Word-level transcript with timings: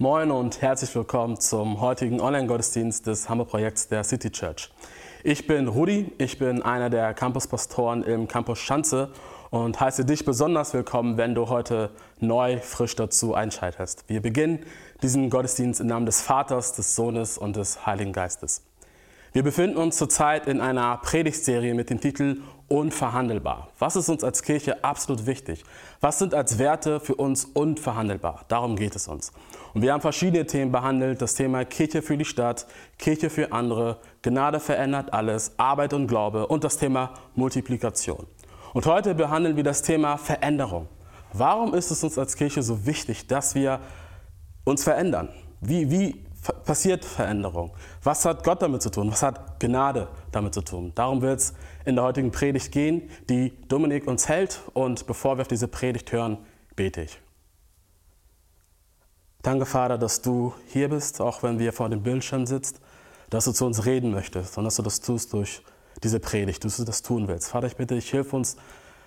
Moin 0.00 0.30
und 0.30 0.62
herzlich 0.62 0.94
willkommen 0.94 1.40
zum 1.40 1.80
heutigen 1.80 2.20
Online-Gottesdienst 2.20 3.08
des 3.08 3.28
Hamburg-Projekts 3.28 3.88
der 3.88 4.04
City 4.04 4.30
Church. 4.30 4.70
Ich 5.24 5.48
bin 5.48 5.66
Rudi, 5.66 6.12
ich 6.18 6.38
bin 6.38 6.62
einer 6.62 6.88
der 6.88 7.14
Campuspastoren 7.14 8.04
im 8.04 8.28
Campus 8.28 8.60
Schanze 8.60 9.10
und 9.50 9.80
heiße 9.80 10.04
dich 10.04 10.24
besonders 10.24 10.72
willkommen, 10.72 11.16
wenn 11.16 11.34
du 11.34 11.48
heute 11.48 11.90
neu 12.20 12.60
frisch 12.60 12.94
dazu 12.94 13.34
einschaltest. 13.34 14.04
Wir 14.06 14.22
beginnen 14.22 14.60
diesen 15.02 15.30
Gottesdienst 15.30 15.80
im 15.80 15.88
Namen 15.88 16.06
des 16.06 16.22
Vaters, 16.22 16.74
des 16.74 16.94
Sohnes 16.94 17.36
und 17.36 17.56
des 17.56 17.84
Heiligen 17.84 18.12
Geistes. 18.12 18.62
Wir 19.32 19.42
befinden 19.42 19.78
uns 19.78 19.96
zurzeit 19.96 20.46
in 20.46 20.60
einer 20.60 20.98
Predigtserie 20.98 21.74
mit 21.74 21.90
dem 21.90 22.00
Titel 22.00 22.42
Unverhandelbar. 22.68 23.68
Was 23.78 23.96
ist 23.96 24.10
uns 24.10 24.22
als 24.22 24.42
Kirche 24.42 24.84
absolut 24.84 25.26
wichtig? 25.26 25.64
Was 26.00 26.18
sind 26.18 26.34
als 26.34 26.58
Werte 26.58 27.00
für 27.00 27.14
uns 27.14 27.46
unverhandelbar? 27.46 28.44
Darum 28.48 28.76
geht 28.76 28.94
es 28.94 29.08
uns. 29.08 29.32
Und 29.72 29.80
wir 29.80 29.92
haben 29.92 30.02
verschiedene 30.02 30.46
Themen 30.46 30.70
behandelt. 30.70 31.22
Das 31.22 31.34
Thema 31.34 31.64
Kirche 31.64 32.02
für 32.02 32.18
die 32.18 32.26
Stadt, 32.26 32.66
Kirche 32.98 33.30
für 33.30 33.52
andere, 33.52 33.98
Gnade 34.20 34.60
verändert 34.60 35.14
alles, 35.14 35.52
Arbeit 35.56 35.94
und 35.94 36.08
Glaube 36.08 36.46
und 36.46 36.62
das 36.62 36.76
Thema 36.76 37.14
Multiplikation. 37.34 38.26
Und 38.74 38.84
heute 38.84 39.14
behandeln 39.14 39.56
wir 39.56 39.64
das 39.64 39.80
Thema 39.80 40.18
Veränderung. 40.18 40.88
Warum 41.32 41.74
ist 41.74 41.90
es 41.90 42.04
uns 42.04 42.18
als 42.18 42.36
Kirche 42.36 42.62
so 42.62 42.84
wichtig, 42.84 43.26
dass 43.26 43.54
wir 43.54 43.80
uns 44.64 44.84
verändern? 44.84 45.30
Wie, 45.60 45.90
wie 45.90 46.27
passiert 46.64 47.04
Veränderung? 47.04 47.72
Was 48.02 48.24
hat 48.24 48.44
Gott 48.44 48.62
damit 48.62 48.82
zu 48.82 48.90
tun? 48.90 49.10
Was 49.10 49.22
hat 49.22 49.60
Gnade 49.60 50.08
damit 50.32 50.54
zu 50.54 50.62
tun? 50.62 50.92
Darum 50.94 51.22
wird 51.22 51.40
es 51.40 51.54
in 51.84 51.96
der 51.96 52.04
heutigen 52.04 52.30
Predigt 52.30 52.72
gehen, 52.72 53.10
die 53.28 53.52
Dominik 53.68 54.06
uns 54.06 54.28
hält. 54.28 54.60
Und 54.74 55.06
bevor 55.06 55.36
wir 55.36 55.42
auf 55.42 55.48
diese 55.48 55.68
Predigt 55.68 56.12
hören, 56.12 56.38
bete 56.76 57.02
ich. 57.02 57.18
Danke, 59.42 59.66
Vater, 59.66 59.98
dass 59.98 60.20
du 60.20 60.52
hier 60.66 60.88
bist, 60.88 61.20
auch 61.20 61.42
wenn 61.42 61.58
wir 61.58 61.72
vor 61.72 61.88
dem 61.88 62.02
Bildschirm 62.02 62.44
sitzt, 62.44 62.80
dass 63.30 63.44
du 63.44 63.52
zu 63.52 63.66
uns 63.66 63.86
reden 63.86 64.10
möchtest 64.10 64.58
und 64.58 64.64
dass 64.64 64.76
du 64.76 64.82
das 64.82 65.00
tust 65.00 65.32
durch 65.32 65.62
diese 66.02 66.20
Predigt, 66.20 66.64
dass 66.64 66.76
du 66.76 66.84
das 66.84 67.02
tun 67.02 67.28
willst. 67.28 67.48
Vater, 67.50 67.66
ich 67.66 67.76
bitte 67.76 67.94
dich, 67.94 68.10
hilf 68.10 68.32
uns, 68.32 68.56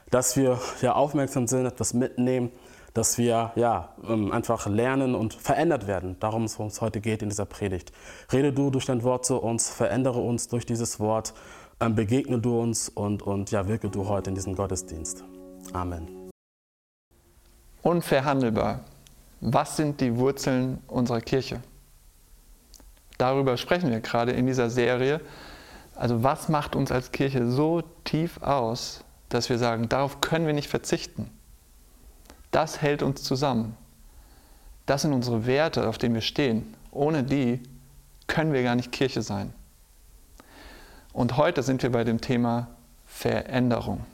dass 0.09 0.35
wir 0.37 0.59
ja 0.81 0.93
aufmerksam 0.93 1.47
sind, 1.47 1.65
etwas 1.65 1.93
mitnehmen, 1.93 2.51
dass 2.93 3.17
wir 3.17 3.51
ja 3.55 3.89
ähm, 4.07 4.31
einfach 4.31 4.67
lernen 4.67 5.15
und 5.15 5.33
verändert 5.33 5.87
werden. 5.87 6.17
Darum 6.19 6.43
es 6.43 6.57
uns 6.57 6.81
heute 6.81 6.99
geht 6.99 7.21
in 7.21 7.29
dieser 7.29 7.45
Predigt. 7.45 7.91
Rede 8.31 8.51
du 8.51 8.69
durch 8.69 8.85
dein 8.85 9.03
Wort 9.03 9.25
zu 9.25 9.37
uns, 9.37 9.69
verändere 9.69 10.19
uns 10.19 10.47
durch 10.47 10.65
dieses 10.65 10.99
Wort, 10.99 11.33
ähm, 11.79 11.95
begegne 11.95 12.39
du 12.39 12.59
uns 12.59 12.89
und, 12.89 13.21
und 13.23 13.51
ja, 13.51 13.67
wirke 13.67 13.89
du 13.89 14.07
heute 14.07 14.29
in 14.29 14.35
diesem 14.35 14.55
Gottesdienst. 14.55 15.23
Amen. 15.73 16.07
Unverhandelbar. 17.81 18.81
Was 19.39 19.77
sind 19.77 20.01
die 20.01 20.17
Wurzeln 20.17 20.79
unserer 20.87 21.21
Kirche? 21.21 21.61
Darüber 23.17 23.57
sprechen 23.57 23.89
wir 23.89 23.99
gerade 23.99 24.31
in 24.31 24.45
dieser 24.45 24.69
Serie. 24.69 25.21
Also 25.95 26.23
was 26.23 26.49
macht 26.49 26.75
uns 26.75 26.91
als 26.91 27.11
Kirche 27.11 27.49
so 27.49 27.81
tief 28.03 28.41
aus, 28.41 29.03
dass 29.29 29.49
wir 29.49 29.57
sagen, 29.57 29.89
darauf 29.89 30.21
können 30.21 30.45
wir 30.45 30.53
nicht 30.53 30.69
verzichten? 30.69 31.29
Das 32.51 32.81
hält 32.81 33.01
uns 33.01 33.23
zusammen. 33.23 33.75
Das 34.85 35.03
sind 35.03 35.13
unsere 35.13 35.45
Werte, 35.45 35.87
auf 35.87 35.97
denen 35.97 36.15
wir 36.15 36.21
stehen. 36.21 36.73
Ohne 36.91 37.23
die 37.23 37.61
können 38.27 38.53
wir 38.53 38.63
gar 38.63 38.75
nicht 38.75 38.91
Kirche 38.91 39.21
sein. 39.21 39.53
Und 41.13 41.37
heute 41.37 41.63
sind 41.63 41.83
wir 41.83 41.91
bei 41.91 42.03
dem 42.03 42.21
Thema 42.21 42.67
Veränderung. 43.05 44.05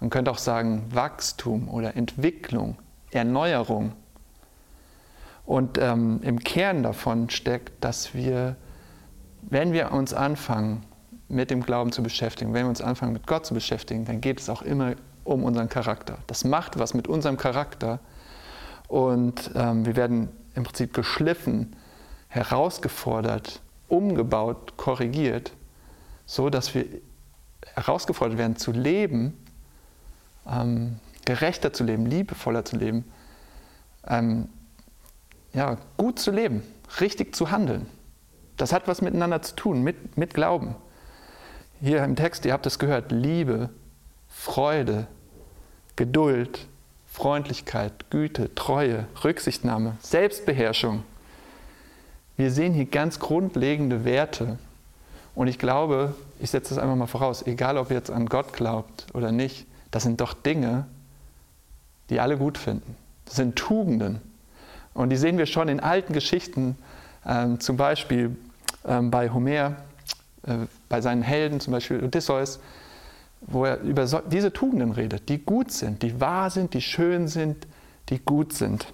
Man 0.00 0.10
könnte 0.10 0.30
auch 0.30 0.38
sagen 0.38 0.86
Wachstum 0.90 1.68
oder 1.68 1.96
Entwicklung, 1.96 2.76
Erneuerung. 3.10 3.92
Und 5.44 5.78
ähm, 5.78 6.20
im 6.22 6.40
Kern 6.40 6.82
davon 6.82 7.30
steckt, 7.30 7.72
dass 7.84 8.14
wir, 8.14 8.56
wenn 9.42 9.72
wir 9.72 9.92
uns 9.92 10.14
anfangen, 10.14 10.84
mit 11.28 11.50
dem 11.50 11.62
Glauben 11.62 11.92
zu 11.92 12.02
beschäftigen, 12.02 12.52
wenn 12.52 12.64
wir 12.64 12.68
uns 12.68 12.82
anfangen, 12.82 13.12
mit 13.12 13.26
Gott 13.26 13.46
zu 13.46 13.54
beschäftigen, 13.54 14.04
dann 14.04 14.20
geht 14.20 14.40
es 14.40 14.50
auch 14.50 14.62
immer 14.62 14.94
um 15.24 15.44
unseren 15.44 15.68
Charakter. 15.68 16.18
Das 16.26 16.44
macht 16.44 16.78
was 16.78 16.94
mit 16.94 17.08
unserem 17.08 17.36
Charakter 17.36 18.00
und 18.88 19.50
ähm, 19.54 19.86
wir 19.86 19.96
werden 19.96 20.28
im 20.54 20.64
Prinzip 20.64 20.92
geschliffen, 20.92 21.74
herausgefordert, 22.28 23.60
umgebaut, 23.88 24.76
korrigiert, 24.76 25.52
so 26.26 26.50
dass 26.50 26.74
wir 26.74 26.86
herausgefordert 27.74 28.38
werden 28.38 28.56
zu 28.56 28.72
leben, 28.72 29.36
ähm, 30.46 30.98
gerechter 31.24 31.72
zu 31.72 31.84
leben, 31.84 32.06
liebevoller 32.06 32.64
zu 32.64 32.76
leben, 32.76 33.04
ähm, 34.06 34.48
ja, 35.52 35.76
gut 35.96 36.18
zu 36.18 36.30
leben, 36.30 36.62
richtig 37.00 37.34
zu 37.34 37.50
handeln. 37.50 37.86
Das 38.56 38.72
hat 38.72 38.88
was 38.88 39.02
miteinander 39.02 39.42
zu 39.42 39.54
tun, 39.56 39.82
mit, 39.82 40.16
mit 40.16 40.34
Glauben. 40.34 40.74
Hier 41.80 42.04
im 42.04 42.16
Text, 42.16 42.44
ihr 42.44 42.52
habt 42.52 42.66
es 42.66 42.78
gehört, 42.78 43.10
Liebe, 43.12 43.70
Freude, 44.42 45.06
Geduld, 45.94 46.66
Freundlichkeit, 47.06 48.10
Güte, 48.10 48.52
Treue, 48.56 49.06
Rücksichtnahme, 49.22 49.96
Selbstbeherrschung. 50.00 51.04
Wir 52.36 52.50
sehen 52.50 52.74
hier 52.74 52.86
ganz 52.86 53.20
grundlegende 53.20 54.04
Werte. 54.04 54.58
Und 55.36 55.46
ich 55.46 55.60
glaube, 55.60 56.16
ich 56.40 56.50
setze 56.50 56.74
das 56.74 56.82
einfach 56.82 56.96
mal 56.96 57.06
voraus, 57.06 57.46
egal 57.46 57.78
ob 57.78 57.90
ihr 57.90 57.96
jetzt 57.96 58.10
an 58.10 58.26
Gott 58.26 58.52
glaubt 58.52 59.06
oder 59.14 59.30
nicht, 59.30 59.64
das 59.92 60.02
sind 60.02 60.20
doch 60.20 60.34
Dinge, 60.34 60.86
die 62.10 62.18
alle 62.18 62.36
gut 62.36 62.58
finden. 62.58 62.96
Das 63.26 63.36
sind 63.36 63.54
Tugenden. 63.54 64.20
Und 64.92 65.10
die 65.10 65.16
sehen 65.18 65.38
wir 65.38 65.46
schon 65.46 65.68
in 65.68 65.78
alten 65.78 66.14
Geschichten, 66.14 66.76
ähm, 67.24 67.60
zum 67.60 67.76
Beispiel 67.76 68.36
ähm, 68.84 69.12
bei 69.12 69.30
Homer, 69.30 69.76
äh, 70.42 70.66
bei 70.88 71.00
seinen 71.00 71.22
Helden, 71.22 71.60
zum 71.60 71.72
Beispiel 71.72 72.02
Odysseus, 72.02 72.58
wo 73.46 73.64
er 73.64 73.80
über 73.80 74.04
diese 74.30 74.52
Tugenden 74.52 74.92
redet, 74.92 75.28
die 75.28 75.38
gut 75.38 75.72
sind, 75.72 76.02
die 76.02 76.20
wahr 76.20 76.50
sind, 76.50 76.74
die 76.74 76.80
schön 76.80 77.28
sind, 77.28 77.66
die 78.08 78.18
gut 78.18 78.52
sind. 78.52 78.92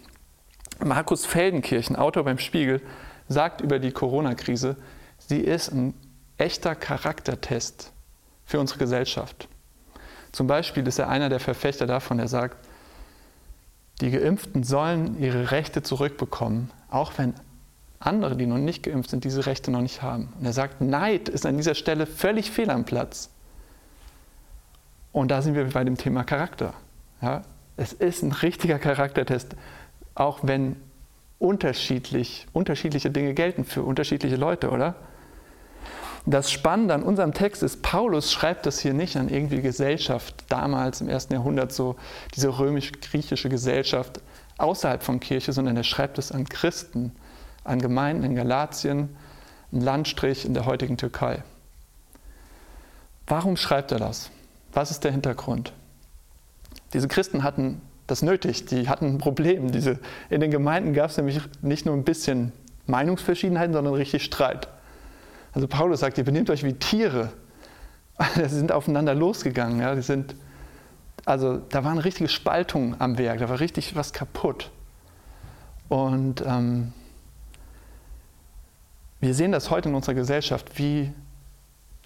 Markus 0.85 1.27
Feldenkirchen, 1.27 1.97
Autor 1.97 2.25
beim 2.25 2.39
Spiegel, 2.39 2.81
sagt 3.29 3.61
über 3.61 3.79
die 3.79 3.93
Corona-Krise, 3.93 4.77
sie 5.19 5.41
ist 5.41 5.73
ein 5.73 5.95
echter 6.39 6.75
Charaktertest 6.75 7.93
für 8.45 8.61
unsere 8.61 8.79
Gesellschaft. 8.79 9.49
Zum 10.33 10.47
Beispiel 10.47 10.87
ist 10.87 10.99
er 10.99 11.09
einer 11.09 11.29
der 11.29 11.41
Verfechter 11.41 11.87
davon, 11.87 12.19
der 12.19 12.29
sagt, 12.29 12.57
die 14.01 14.11
Geimpften 14.11 14.63
sollen 14.63 15.19
ihre 15.21 15.51
Rechte 15.51 15.83
zurückbekommen, 15.83 16.71
auch 16.91 17.13
wenn 17.17 17.35
andere, 17.99 18.37
die 18.37 18.47
noch 18.47 18.59
nicht 18.59 18.85
geimpft 18.85 19.11
sind, 19.11 19.25
diese 19.25 19.47
Rechte 19.47 19.71
noch 19.71 19.81
nicht 19.81 20.03
haben. 20.03 20.33
Und 20.39 20.47
er 20.47 20.53
sagt, 20.53 20.81
Neid 20.81 21.29
ist 21.29 21.45
an 21.45 21.57
dieser 21.57 21.75
Stelle 21.75 22.07
völlig 22.07 22.51
fehl 22.51 22.71
am 22.71 22.85
Platz. 22.85 23.31
Und 25.19 25.33
da 25.33 25.43
sind 25.43 25.57
wir 25.57 25.65
bei 25.65 25.83
dem 25.83 25.97
Thema 25.97 26.23
Charakter. 26.23 26.75
Ja? 27.21 27.43
Es 27.77 27.93
ist 27.93 28.23
ein 28.23 28.31
richtiger 28.31 28.79
Charaktertest, 28.79 29.57
auch 30.15 30.39
wenn 30.43 30.77
unterschiedlich, 31.41 32.47
unterschiedliche 32.53 33.11
Dinge 33.11 33.35
gelten 33.35 33.65
für 33.65 33.83
unterschiedliche 33.83 34.37
Leute, 34.37 34.71
oder? 34.71 34.95
Das 36.25 36.53
Spannende 36.53 36.95
an 36.95 37.03
unserem 37.03 37.35
Text 37.35 37.65
ist, 37.65 37.83
Paulus 37.83 38.33
schreibt 38.33 38.65
das 38.65 38.79
hier 38.79 38.95
nicht 38.95 39.17
an 39.17 39.29
irgendwie 39.29 39.61
Gesellschaft, 39.61 40.45
damals 40.51 41.01
im 41.01 41.09
ersten 41.09 41.33
Jahrhundert 41.33 41.73
so, 41.73 41.97
diese 42.37 42.57
römisch-griechische 42.57 43.49
Gesellschaft 43.49 44.21
außerhalb 44.59 45.03
von 45.03 45.19
Kirche, 45.19 45.53
sondern 45.53 45.77
er 45.77 45.85
schreibt 45.85 46.19
es 46.19 46.31
an 46.31 46.49
Christen, 46.49 47.11
an 47.65 47.81
Gemeinden 47.81 48.23
in 48.23 48.37
Galatien, 48.37 49.17
einen 49.73 49.81
Landstrich 49.81 50.45
in 50.45 50.55
der 50.55 50.65
heutigen 50.65 50.97
Türkei. 50.97 51.43
Warum 53.27 53.57
schreibt 53.57 53.91
er 53.91 53.99
das? 53.99 54.31
Was 54.79 54.93
ist 54.93 55.03
der 55.03 55.11
Hintergrund? 55.11 55.73
Diese 56.93 57.09
Christen 57.09 57.43
hatten 57.43 57.81
das 58.07 58.23
nötig, 58.23 58.65
die 58.67 58.89
hatten 58.89 59.07
ein 59.07 59.19
Problem. 59.19 59.73
Diese, 59.73 59.99
in 60.31 60.41
den 60.41 60.53
Gemeinden 60.53 60.93
gab 60.93 61.11
es 61.11 61.17
nämlich 61.17 61.41
nicht 61.63 61.85
nur 61.85 61.97
ein 61.97 62.05
bisschen 62.05 62.53
Meinungsverschiedenheiten, 62.87 63.73
sondern 63.73 63.95
richtig 63.95 64.23
Streit. 64.23 64.69
Also 65.53 65.67
Paulus 65.67 65.99
sagt, 65.99 66.17
ihr 66.17 66.23
benehmt 66.23 66.49
euch 66.49 66.63
wie 66.63 66.75
Tiere. 66.75 67.33
Sie 68.37 68.49
sind 68.51 68.71
aufeinander 68.71 69.17
losgegangen. 69.17 69.81
Ja? 69.81 69.97
Die 69.97 70.03
sind, 70.03 70.37
also 71.25 71.57
da 71.57 71.83
war 71.83 71.91
eine 71.91 72.05
richtige 72.05 72.29
Spaltung 72.29 72.95
am 73.01 73.19
Werk, 73.19 73.41
da 73.41 73.49
war 73.49 73.59
richtig 73.59 73.97
was 73.97 74.13
kaputt. 74.13 74.71
Und 75.89 76.45
ähm, 76.47 76.93
wir 79.19 79.35
sehen 79.35 79.51
das 79.51 79.71
heute 79.71 79.89
in 79.89 79.97
unserer 79.97 80.15
Gesellschaft, 80.15 80.79
wie 80.79 81.11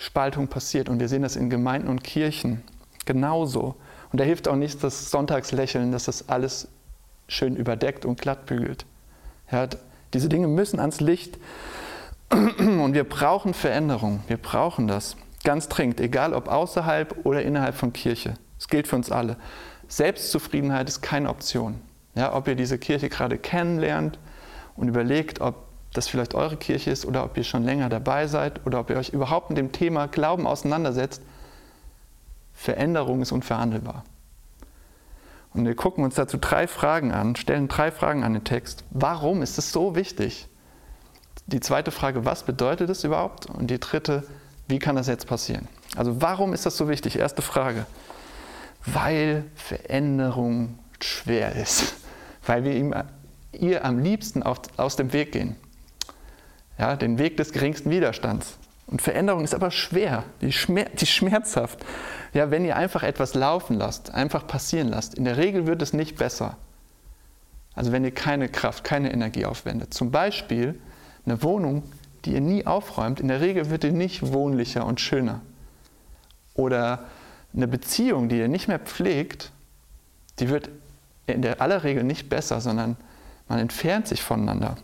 Spaltung 0.02 0.48
passiert. 0.48 0.88
Und 0.88 1.00
wir 1.00 1.08
sehen 1.08 1.22
das 1.22 1.36
in 1.36 1.48
Gemeinden 1.48 1.88
und 1.88 2.02
Kirchen 2.02 2.62
genauso. 3.06 3.76
Und 4.10 4.20
da 4.20 4.24
hilft 4.24 4.48
auch 4.48 4.56
nicht 4.56 4.82
das 4.82 5.10
Sonntagslächeln, 5.10 5.92
dass 5.92 6.04
das 6.04 6.28
alles 6.28 6.68
schön 7.28 7.56
überdeckt 7.56 8.04
und 8.04 8.20
glatt 8.20 8.46
bügelt. 8.46 8.84
Ja, 9.50 9.68
diese 10.12 10.28
Dinge 10.28 10.48
müssen 10.48 10.80
ans 10.80 11.00
Licht. 11.00 11.38
Und 12.30 12.94
wir 12.94 13.04
brauchen 13.04 13.54
Veränderung. 13.54 14.22
Wir 14.26 14.36
brauchen 14.36 14.88
das. 14.88 15.16
Ganz 15.44 15.68
dringend, 15.68 16.00
egal 16.00 16.34
ob 16.34 16.48
außerhalb 16.48 17.24
oder 17.24 17.42
innerhalb 17.42 17.74
von 17.74 17.92
Kirche. 17.92 18.34
Es 18.58 18.68
gilt 18.68 18.86
für 18.86 18.96
uns 18.96 19.10
alle. 19.10 19.36
Selbstzufriedenheit 19.88 20.88
ist 20.88 21.02
keine 21.02 21.28
Option. 21.28 21.80
Ja, 22.14 22.34
ob 22.34 22.46
ihr 22.46 22.54
diese 22.54 22.78
Kirche 22.78 23.08
gerade 23.08 23.38
kennenlernt 23.38 24.18
und 24.76 24.88
überlegt, 24.88 25.40
ob 25.40 25.66
das 25.92 26.08
vielleicht 26.08 26.34
eure 26.34 26.56
Kirche 26.56 26.90
ist 26.90 27.04
oder 27.04 27.24
ob 27.24 27.36
ihr 27.36 27.44
schon 27.44 27.64
länger 27.64 27.88
dabei 27.88 28.26
seid 28.26 28.64
oder 28.66 28.80
ob 28.80 28.90
ihr 28.90 28.96
euch 28.96 29.10
überhaupt 29.10 29.50
mit 29.50 29.58
dem 29.58 29.72
Thema 29.72 30.06
Glauben 30.06 30.46
auseinandersetzt, 30.46 31.22
Veränderung 32.62 33.22
ist 33.22 33.32
unverhandelbar. 33.32 34.04
Und 35.52 35.66
wir 35.66 35.74
gucken 35.74 36.04
uns 36.04 36.14
dazu 36.14 36.38
drei 36.38 36.68
Fragen 36.68 37.10
an, 37.10 37.34
stellen 37.34 37.66
drei 37.66 37.90
Fragen 37.90 38.22
an 38.22 38.34
den 38.34 38.44
Text. 38.44 38.84
Warum 38.90 39.42
ist 39.42 39.58
es 39.58 39.72
so 39.72 39.96
wichtig? 39.96 40.46
Die 41.46 41.58
zweite 41.58 41.90
Frage, 41.90 42.24
was 42.24 42.44
bedeutet 42.44 42.88
es 42.88 43.02
überhaupt? 43.02 43.46
Und 43.46 43.68
die 43.68 43.80
dritte, 43.80 44.22
wie 44.68 44.78
kann 44.78 44.94
das 44.94 45.08
jetzt 45.08 45.26
passieren? 45.26 45.66
Also 45.96 46.22
warum 46.22 46.52
ist 46.54 46.64
das 46.64 46.76
so 46.76 46.88
wichtig? 46.88 47.18
Erste 47.18 47.42
Frage. 47.42 47.84
Weil 48.86 49.44
Veränderung 49.56 50.78
schwer 51.00 51.56
ist. 51.56 51.94
Weil 52.46 52.62
wir 52.62 52.74
ihm, 52.76 52.94
ihr 53.52 53.84
am 53.84 53.98
liebsten 53.98 54.44
auf, 54.44 54.60
aus 54.76 54.94
dem 54.94 55.12
Weg 55.12 55.32
gehen. 55.32 55.56
Ja, 56.78 56.94
den 56.94 57.18
Weg 57.18 57.36
des 57.38 57.50
geringsten 57.50 57.90
Widerstands. 57.90 58.56
Und 58.92 59.00
Veränderung 59.00 59.42
ist 59.42 59.54
aber 59.54 59.70
schwer, 59.70 60.24
die, 60.42 60.52
schmer 60.52 60.84
die 60.84 61.06
schmerzhaft. 61.06 61.78
Ja, 62.34 62.50
wenn 62.50 62.62
ihr 62.66 62.76
einfach 62.76 63.02
etwas 63.02 63.32
laufen 63.32 63.78
lasst, 63.78 64.12
einfach 64.12 64.46
passieren 64.46 64.88
lasst, 64.88 65.14
in 65.14 65.24
der 65.24 65.38
Regel 65.38 65.66
wird 65.66 65.80
es 65.80 65.94
nicht 65.94 66.18
besser. 66.18 66.58
Also 67.74 67.90
wenn 67.90 68.04
ihr 68.04 68.10
keine 68.10 68.50
Kraft, 68.50 68.84
keine 68.84 69.10
Energie 69.10 69.46
aufwendet. 69.46 69.94
Zum 69.94 70.10
Beispiel 70.10 70.78
eine 71.24 71.42
Wohnung, 71.42 71.84
die 72.26 72.34
ihr 72.34 72.42
nie 72.42 72.66
aufräumt, 72.66 73.18
in 73.18 73.28
der 73.28 73.40
Regel 73.40 73.70
wird 73.70 73.82
die 73.82 73.92
nicht 73.92 74.30
wohnlicher 74.30 74.84
und 74.84 75.00
schöner. 75.00 75.40
Oder 76.52 77.06
eine 77.54 77.68
Beziehung, 77.68 78.28
die 78.28 78.40
ihr 78.40 78.48
nicht 78.48 78.68
mehr 78.68 78.78
pflegt, 78.78 79.52
die 80.38 80.50
wird 80.50 80.68
in 81.26 81.40
der 81.40 81.62
aller 81.62 81.82
Regel 81.82 82.04
nicht 82.04 82.28
besser, 82.28 82.60
sondern 82.60 82.98
man 83.48 83.58
entfernt 83.58 84.06
sich 84.06 84.22
voneinander. 84.22 84.76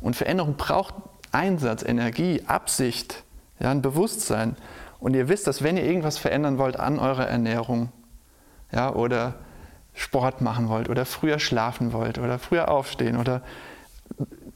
Und 0.00 0.16
Veränderung 0.16 0.56
braucht 0.56 0.94
Einsatz, 1.32 1.82
Energie, 1.82 2.42
Absicht, 2.46 3.24
ja, 3.58 3.70
ein 3.70 3.82
Bewusstsein. 3.82 4.56
Und 4.98 5.14
ihr 5.14 5.28
wisst, 5.28 5.46
dass 5.46 5.62
wenn 5.62 5.76
ihr 5.76 5.84
irgendwas 5.84 6.18
verändern 6.18 6.58
wollt 6.58 6.78
an 6.78 6.98
eurer 6.98 7.26
Ernährung, 7.26 7.90
ja, 8.72 8.92
oder 8.92 9.34
Sport 9.94 10.40
machen 10.40 10.68
wollt, 10.68 10.88
oder 10.88 11.04
früher 11.04 11.38
schlafen 11.38 11.92
wollt, 11.92 12.18
oder 12.18 12.38
früher 12.38 12.70
aufstehen, 12.70 13.16
oder 13.16 13.42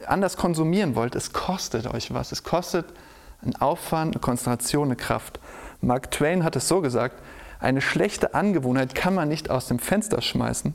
anders 0.07 0.37
konsumieren 0.37 0.95
wollt, 0.95 1.15
es 1.15 1.33
kostet 1.33 1.87
euch 1.93 2.13
was. 2.13 2.33
Es 2.33 2.43
kostet 2.43 2.87
einen 3.43 3.57
Aufwand, 3.57 4.15
eine 4.15 4.21
Konzentration, 4.21 4.89
eine 4.89 4.97
Kraft. 4.97 5.41
Mark 5.81 6.11
Twain 6.11 6.45
hat 6.45 6.57
es 6.57 6.69
so 6.69 6.81
gesagt, 6.81 7.21
eine 7.61 7.81
schlechte 7.81 8.35
Angewohnheit 8.35 8.95
kann 8.95 9.15
man 9.15 9.29
nicht 9.29 9.51
aus 9.51 9.67
dem 9.69 9.79
Fenster 9.79 10.21
schmeißen. 10.21 10.75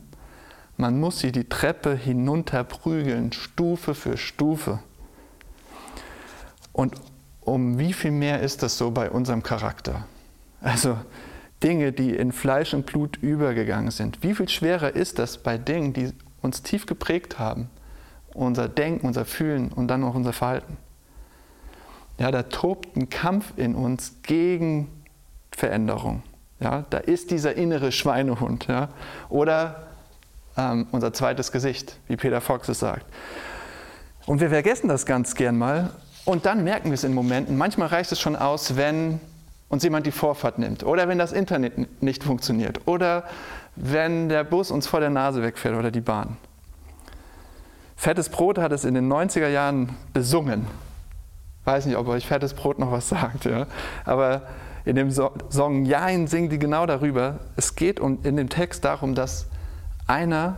Man 0.77 0.99
muss 0.99 1.19
sie 1.19 1.31
die 1.31 1.49
Treppe 1.49 1.93
hinunter 1.93 2.63
prügeln, 2.63 3.31
Stufe 3.31 3.93
für 3.93 4.17
Stufe. 4.17 4.79
Und 6.79 6.95
um 7.41 7.77
wie 7.77 7.91
viel 7.91 8.11
mehr 8.11 8.39
ist 8.39 8.63
das 8.63 8.77
so 8.77 8.91
bei 8.91 9.11
unserem 9.11 9.43
Charakter? 9.43 10.05
Also 10.61 10.97
Dinge, 11.61 11.91
die 11.91 12.15
in 12.15 12.31
Fleisch 12.31 12.73
und 12.73 12.85
Blut 12.85 13.17
übergegangen 13.17 13.91
sind. 13.91 14.23
Wie 14.23 14.33
viel 14.33 14.47
schwerer 14.47 14.95
ist 14.95 15.19
das 15.19 15.39
bei 15.39 15.57
Dingen, 15.57 15.91
die 15.91 16.13
uns 16.41 16.63
tief 16.63 16.85
geprägt 16.85 17.37
haben? 17.37 17.69
Unser 18.33 18.69
Denken, 18.69 19.05
unser 19.05 19.25
Fühlen 19.25 19.73
und 19.73 19.89
dann 19.89 20.05
auch 20.05 20.15
unser 20.15 20.31
Verhalten. 20.31 20.77
Ja, 22.17 22.31
da 22.31 22.43
tobt 22.43 22.95
ein 22.95 23.09
Kampf 23.09 23.51
in 23.57 23.75
uns 23.75 24.15
gegen 24.23 24.87
Veränderung. 25.51 26.23
Ja, 26.61 26.85
da 26.89 26.99
ist 26.99 27.31
dieser 27.31 27.55
innere 27.55 27.91
Schweinehund. 27.91 28.67
Ja, 28.67 28.87
oder 29.27 29.89
ähm, 30.55 30.87
unser 30.91 31.11
zweites 31.11 31.51
Gesicht, 31.51 31.99
wie 32.07 32.15
Peter 32.15 32.39
Fox 32.39 32.69
es 32.69 32.79
sagt. 32.79 33.05
Und 34.25 34.39
wir 34.39 34.49
vergessen 34.49 34.87
das 34.87 35.05
ganz 35.05 35.35
gern 35.35 35.57
mal. 35.57 35.91
Und 36.29 36.45
dann 36.45 36.63
merken 36.63 36.89
wir 36.89 36.93
es 36.93 37.03
in 37.03 37.13
Momenten. 37.13 37.57
Manchmal 37.57 37.87
reicht 37.87 38.11
es 38.11 38.19
schon 38.19 38.35
aus, 38.35 38.75
wenn 38.75 39.19
uns 39.67 39.83
jemand 39.83 40.05
die 40.05 40.11
Vorfahrt 40.11 40.59
nimmt. 40.59 40.83
Oder 40.83 41.07
wenn 41.07 41.17
das 41.17 41.31
Internet 41.31 42.01
nicht 42.03 42.23
funktioniert. 42.23 42.87
Oder 42.87 43.23
wenn 43.75 44.29
der 44.29 44.43
Bus 44.43 44.69
uns 44.69 44.85
vor 44.85 44.99
der 44.99 45.09
Nase 45.09 45.41
wegfährt 45.41 45.75
oder 45.75 45.89
die 45.89 46.01
Bahn. 46.01 46.37
Fettes 47.95 48.29
Brot 48.29 48.57
hat 48.57 48.71
es 48.71 48.85
in 48.85 48.93
den 48.93 49.11
90er 49.11 49.47
Jahren 49.47 49.95
besungen 50.13 50.67
weiß 51.69 51.85
nicht, 51.85 51.97
ob 51.97 52.07
euch 52.07 52.25
fettes 52.25 52.53
Brot 52.53 52.79
noch 52.79 52.91
was 52.91 53.09
sagt, 53.09 53.45
ja. 53.45 53.67
aber 54.05 54.43
in 54.85 54.95
dem 54.95 55.11
Song 55.11 55.85
Jain 55.85 56.25
singen 56.25 56.49
die 56.49 56.57
genau 56.57 56.85
darüber. 56.85 57.39
Es 57.57 57.75
geht 57.75 57.99
in 57.99 58.37
dem 58.37 58.49
Text 58.49 58.85
darum, 58.85 59.13
dass 59.13 59.45
einer 60.07 60.57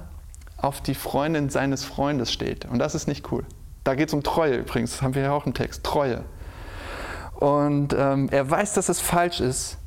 auf 0.58 0.80
die 0.80 0.96
Freundin 0.96 1.50
seines 1.50 1.84
Freundes 1.84 2.32
steht. 2.32 2.66
Und 2.66 2.80
das 2.80 2.96
ist 2.96 3.08
nicht 3.08 3.30
cool. 3.32 3.44
Da 3.84 3.96
geht 3.96 4.10
es 4.10 4.14
um 4.14 4.24
Treue 4.24 4.58
übrigens, 4.58 4.92
das 4.92 5.02
haben 5.02 5.16
wir 5.16 5.24
ja 5.24 5.32
auch 5.32 5.46
im 5.46 5.54
Text, 5.54 5.84
Treue. 5.84 6.24
Und 7.36 7.96
ähm, 7.98 8.30
er 8.30 8.50
weiß, 8.50 8.74
dass 8.74 8.90
es 8.90 9.00
falsch 9.00 9.40
ist, 9.40 9.78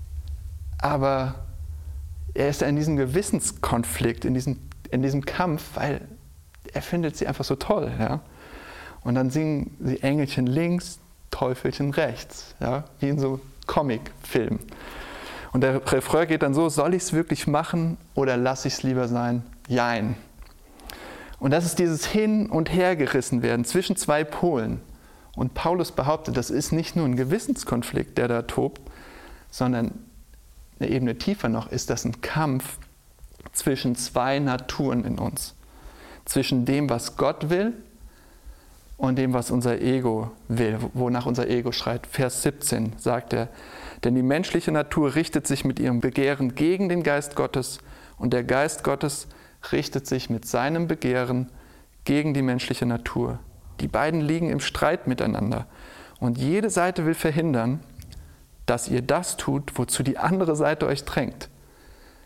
aber 0.78 1.36
er 2.34 2.48
ist 2.48 2.62
in 2.62 2.74
diesem 2.74 2.96
Gewissenskonflikt, 2.96 4.24
in 4.24 4.34
diesem, 4.34 4.58
in 4.90 5.02
diesem 5.02 5.24
Kampf, 5.24 5.62
weil 5.74 6.00
er 6.72 6.82
findet 6.82 7.16
sie 7.16 7.28
einfach 7.28 7.44
so 7.44 7.54
toll. 7.54 7.92
Ja? 7.98 8.20
Und 9.02 9.14
dann 9.14 9.30
singen 9.30 9.76
sie 9.80 10.02
Engelchen 10.02 10.46
links, 10.46 10.98
Teufelchen 11.30 11.90
rechts, 11.90 12.54
ja, 12.60 12.84
wie 13.00 13.08
in 13.08 13.18
so 13.18 13.40
Comicfilmen. 13.66 14.60
Und 15.52 15.60
der 15.60 15.80
Refrain 15.92 16.26
geht 16.26 16.42
dann 16.42 16.54
so, 16.54 16.68
soll 16.68 16.94
ich 16.94 17.04
es 17.04 17.12
wirklich 17.12 17.46
machen 17.46 17.96
oder 18.14 18.36
lasse 18.36 18.68
ich 18.68 18.74
es 18.74 18.82
lieber 18.82 19.06
sein? 19.08 19.44
Jein. 19.68 20.16
Und 21.38 21.50
das 21.50 21.64
ist 21.64 21.78
dieses 21.78 22.06
Hin- 22.06 22.48
und 22.48 22.72
Hergerissen 22.72 23.42
werden 23.42 23.64
zwischen 23.64 23.96
zwei 23.96 24.24
Polen. 24.24 24.80
Und 25.36 25.54
Paulus 25.54 25.92
behauptet, 25.92 26.36
das 26.36 26.50
ist 26.50 26.72
nicht 26.72 26.96
nur 26.96 27.06
ein 27.06 27.16
Gewissenskonflikt, 27.16 28.16
der 28.18 28.28
da 28.28 28.42
tobt, 28.42 28.80
sondern 29.50 29.92
eine 30.78 30.90
Ebene 30.90 31.16
tiefer 31.16 31.48
noch 31.48 31.70
ist 31.70 31.90
das 31.90 32.04
ein 32.04 32.20
Kampf 32.20 32.78
zwischen 33.52 33.94
zwei 33.94 34.38
Naturen 34.38 35.04
in 35.04 35.18
uns. 35.18 35.54
Zwischen 36.24 36.64
dem, 36.64 36.88
was 36.90 37.16
Gott 37.16 37.50
will 37.50 37.74
und 38.96 39.16
dem, 39.16 39.32
was 39.32 39.50
unser 39.50 39.80
Ego 39.80 40.30
will, 40.48 40.78
wonach 40.94 41.26
unser 41.26 41.48
Ego 41.48 41.72
schreit. 41.72 42.06
Vers 42.06 42.42
17 42.42 42.94
sagt 42.98 43.32
er, 43.32 43.48
denn 44.02 44.14
die 44.14 44.22
menschliche 44.22 44.72
Natur 44.72 45.14
richtet 45.14 45.46
sich 45.46 45.64
mit 45.64 45.78
ihrem 45.78 46.00
Begehren 46.00 46.54
gegen 46.54 46.88
den 46.88 47.02
Geist 47.02 47.36
Gottes 47.36 47.78
und 48.18 48.32
der 48.32 48.44
Geist 48.44 48.84
Gottes 48.84 49.28
richtet 49.72 50.06
sich 50.06 50.30
mit 50.30 50.46
seinem 50.46 50.86
Begehren 50.86 51.50
gegen 52.04 52.34
die 52.34 52.42
menschliche 52.42 52.86
Natur. 52.86 53.38
Die 53.80 53.88
beiden 53.88 54.20
liegen 54.20 54.50
im 54.50 54.60
Streit 54.60 55.06
miteinander 55.06 55.66
und 56.20 56.38
jede 56.38 56.70
Seite 56.70 57.06
will 57.06 57.14
verhindern, 57.14 57.80
dass 58.66 58.88
ihr 58.88 59.02
das 59.02 59.36
tut, 59.36 59.76
wozu 59.76 60.02
die 60.02 60.18
andere 60.18 60.56
Seite 60.56 60.86
euch 60.86 61.04
drängt. 61.04 61.48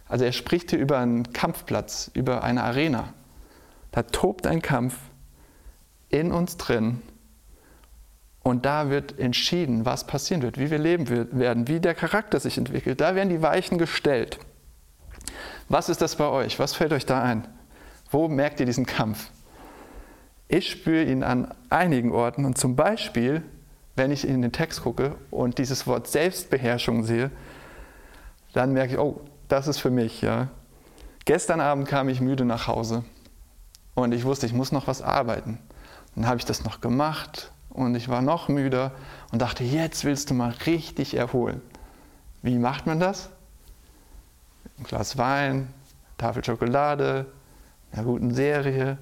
Also 0.08 0.24
er 0.24 0.32
spricht 0.32 0.70
hier 0.70 0.78
über 0.78 0.98
einen 0.98 1.32
Kampfplatz, 1.32 2.10
über 2.14 2.42
eine 2.42 2.62
Arena. 2.62 3.12
Da 3.92 4.02
tobt 4.02 4.46
ein 4.46 4.62
Kampf 4.62 4.96
in 6.08 6.32
uns 6.32 6.56
drin. 6.56 7.02
Und 8.42 8.64
da 8.64 8.88
wird 8.88 9.18
entschieden, 9.18 9.84
was 9.84 10.06
passieren 10.06 10.42
wird, 10.42 10.58
wie 10.58 10.70
wir 10.70 10.78
leben 10.78 11.08
werden, 11.32 11.68
wie 11.68 11.80
der 11.80 11.94
Charakter 11.94 12.40
sich 12.40 12.56
entwickelt. 12.56 13.00
Da 13.00 13.14
werden 13.14 13.28
die 13.28 13.42
Weichen 13.42 13.76
gestellt. 13.76 14.38
Was 15.68 15.88
ist 15.88 16.00
das 16.00 16.16
bei 16.16 16.26
euch? 16.26 16.58
Was 16.58 16.74
fällt 16.74 16.92
euch 16.92 17.04
da 17.04 17.22
ein? 17.22 17.46
Wo 18.10 18.28
merkt 18.28 18.60
ihr 18.60 18.66
diesen 18.66 18.86
Kampf? 18.86 19.30
Ich 20.48 20.70
spüre 20.70 21.04
ihn 21.04 21.22
an 21.22 21.54
einigen 21.68 22.10
Orten 22.10 22.46
und 22.46 22.56
zum 22.56 22.74
Beispiel, 22.74 23.42
wenn 23.96 24.10
ich 24.10 24.26
in 24.26 24.40
den 24.40 24.52
Text 24.52 24.82
gucke 24.82 25.16
und 25.30 25.58
dieses 25.58 25.86
Wort 25.86 26.08
Selbstbeherrschung 26.08 27.04
sehe, 27.04 27.30
dann 28.54 28.72
merke 28.72 28.94
ich, 28.94 28.98
oh, 28.98 29.20
das 29.48 29.68
ist 29.68 29.78
für 29.78 29.90
mich. 29.90 30.22
Ja. 30.22 30.48
Gestern 31.26 31.60
Abend 31.60 31.86
kam 31.86 32.08
ich 32.08 32.22
müde 32.22 32.46
nach 32.46 32.66
Hause 32.66 33.04
und 33.94 34.12
ich 34.12 34.24
wusste, 34.24 34.46
ich 34.46 34.54
muss 34.54 34.72
noch 34.72 34.86
was 34.86 35.02
arbeiten. 35.02 35.58
Dann 36.14 36.26
habe 36.26 36.38
ich 36.38 36.46
das 36.46 36.64
noch 36.64 36.80
gemacht 36.80 37.52
und 37.68 37.94
ich 37.94 38.08
war 38.08 38.22
noch 38.22 38.48
müder 38.48 38.92
und 39.32 39.42
dachte, 39.42 39.64
jetzt 39.64 40.04
willst 40.04 40.30
du 40.30 40.34
mal 40.34 40.54
richtig 40.64 41.14
erholen. 41.14 41.60
Wie 42.40 42.58
macht 42.58 42.86
man 42.86 43.00
das? 43.00 43.28
Ein 44.78 44.84
Glas 44.84 45.18
Wein, 45.18 45.68
Tafel 46.16 46.44
Schokolade, 46.44 47.26
einer 47.92 48.04
guten 48.04 48.34
Serie 48.34 48.98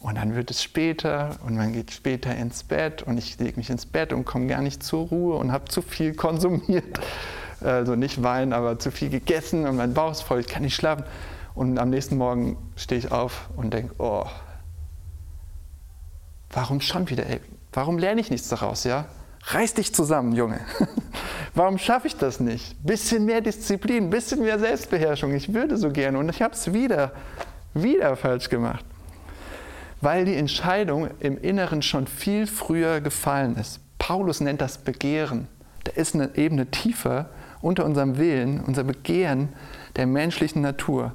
und 0.00 0.16
dann 0.16 0.34
wird 0.34 0.50
es 0.50 0.62
später 0.62 1.36
und 1.44 1.56
man 1.56 1.72
geht 1.72 1.90
später 1.90 2.34
ins 2.34 2.64
Bett 2.64 3.02
und 3.02 3.18
ich 3.18 3.38
lege 3.38 3.56
mich 3.56 3.70
ins 3.70 3.86
Bett 3.86 4.12
und 4.12 4.24
komme 4.24 4.46
gar 4.46 4.62
nicht 4.62 4.82
zur 4.82 5.08
Ruhe 5.08 5.36
und 5.36 5.52
habe 5.52 5.66
zu 5.66 5.82
viel 5.82 6.14
konsumiert. 6.14 7.00
Also 7.58 7.96
nicht 7.96 8.22
Wein, 8.22 8.52
aber 8.52 8.78
zu 8.78 8.90
viel 8.90 9.08
gegessen 9.08 9.66
und 9.66 9.76
mein 9.76 9.94
Bauch 9.94 10.12
ist 10.12 10.20
voll, 10.20 10.40
ich 10.40 10.46
kann 10.46 10.62
nicht 10.62 10.74
schlafen. 10.74 11.04
Und 11.54 11.78
am 11.78 11.88
nächsten 11.88 12.18
Morgen 12.18 12.58
stehe 12.76 12.98
ich 12.98 13.10
auf 13.10 13.48
und 13.56 13.72
denke, 13.72 13.94
oh, 13.96 14.26
Warum 16.56 16.80
schon 16.80 17.08
wieder? 17.10 17.26
Ey? 17.26 17.40
Warum 17.72 17.98
lerne 17.98 18.20
ich 18.20 18.30
nichts 18.30 18.48
daraus? 18.48 18.84
Ja? 18.84 19.04
Reiß 19.44 19.74
dich 19.74 19.94
zusammen, 19.94 20.32
Junge. 20.32 20.60
Warum 21.56 21.78
schaffe 21.78 22.06
ich 22.06 22.16
das 22.16 22.38
nicht? 22.38 22.76
Bisschen 22.84 23.24
mehr 23.24 23.40
Disziplin, 23.40 24.10
bisschen 24.10 24.40
mehr 24.42 24.58
Selbstbeherrschung. 24.58 25.34
Ich 25.34 25.54
würde 25.54 25.78
so 25.78 25.90
gerne 25.90 26.18
und 26.18 26.28
ich 26.28 26.42
habe 26.42 26.52
es 26.52 26.72
wieder, 26.74 27.12
wieder 27.72 28.14
falsch 28.14 28.50
gemacht. 28.50 28.84
weil 30.00 30.24
die 30.24 30.36
Entscheidung 30.36 31.08
im 31.20 31.38
Inneren 31.40 31.82
schon 31.82 32.06
viel 32.06 32.46
früher 32.46 33.00
gefallen 33.00 33.56
ist. 33.56 33.80
Paulus 33.98 34.40
nennt 34.40 34.60
das 34.60 34.78
Begehren. 34.78 35.48
Da 35.84 35.92
ist 35.92 36.14
eine 36.14 36.36
Ebene 36.36 36.66
tiefer 36.66 37.30
unter 37.62 37.84
unserem 37.84 38.18
Willen, 38.18 38.60
unser 38.60 38.84
Begehren 38.84 39.48
der 39.96 40.06
menschlichen 40.06 40.62
Natur. 40.62 41.12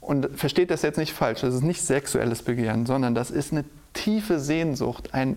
Und 0.00 0.28
versteht 0.38 0.70
das 0.70 0.82
jetzt 0.82 0.98
nicht 0.98 1.12
falsch, 1.12 1.42
das 1.42 1.54
ist 1.54 1.62
nicht 1.62 1.82
sexuelles 1.82 2.42
Begehren, 2.42 2.86
sondern 2.86 3.14
das 3.14 3.30
ist 3.30 3.52
eine 3.52 3.64
tiefe 3.92 4.38
Sehnsucht, 4.38 5.10
ein 5.12 5.36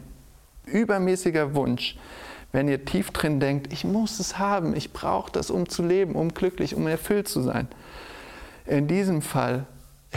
übermäßiger 0.65 1.53
Wunsch, 1.53 1.97
wenn 2.55 2.69
ihr 2.69 2.85
tief 2.85 3.11
drin 3.11 3.41
denkt, 3.41 3.73
ich 3.73 3.83
muss 3.83 4.17
es 4.21 4.39
haben, 4.39 4.77
ich 4.77 4.93
brauche 4.93 5.29
das, 5.29 5.51
um 5.51 5.67
zu 5.67 5.83
leben, 5.83 6.15
um 6.15 6.33
glücklich, 6.33 6.73
um 6.73 6.87
erfüllt 6.87 7.27
zu 7.27 7.41
sein. 7.41 7.67
In 8.65 8.87
diesem 8.87 9.21
Fall, 9.21 9.65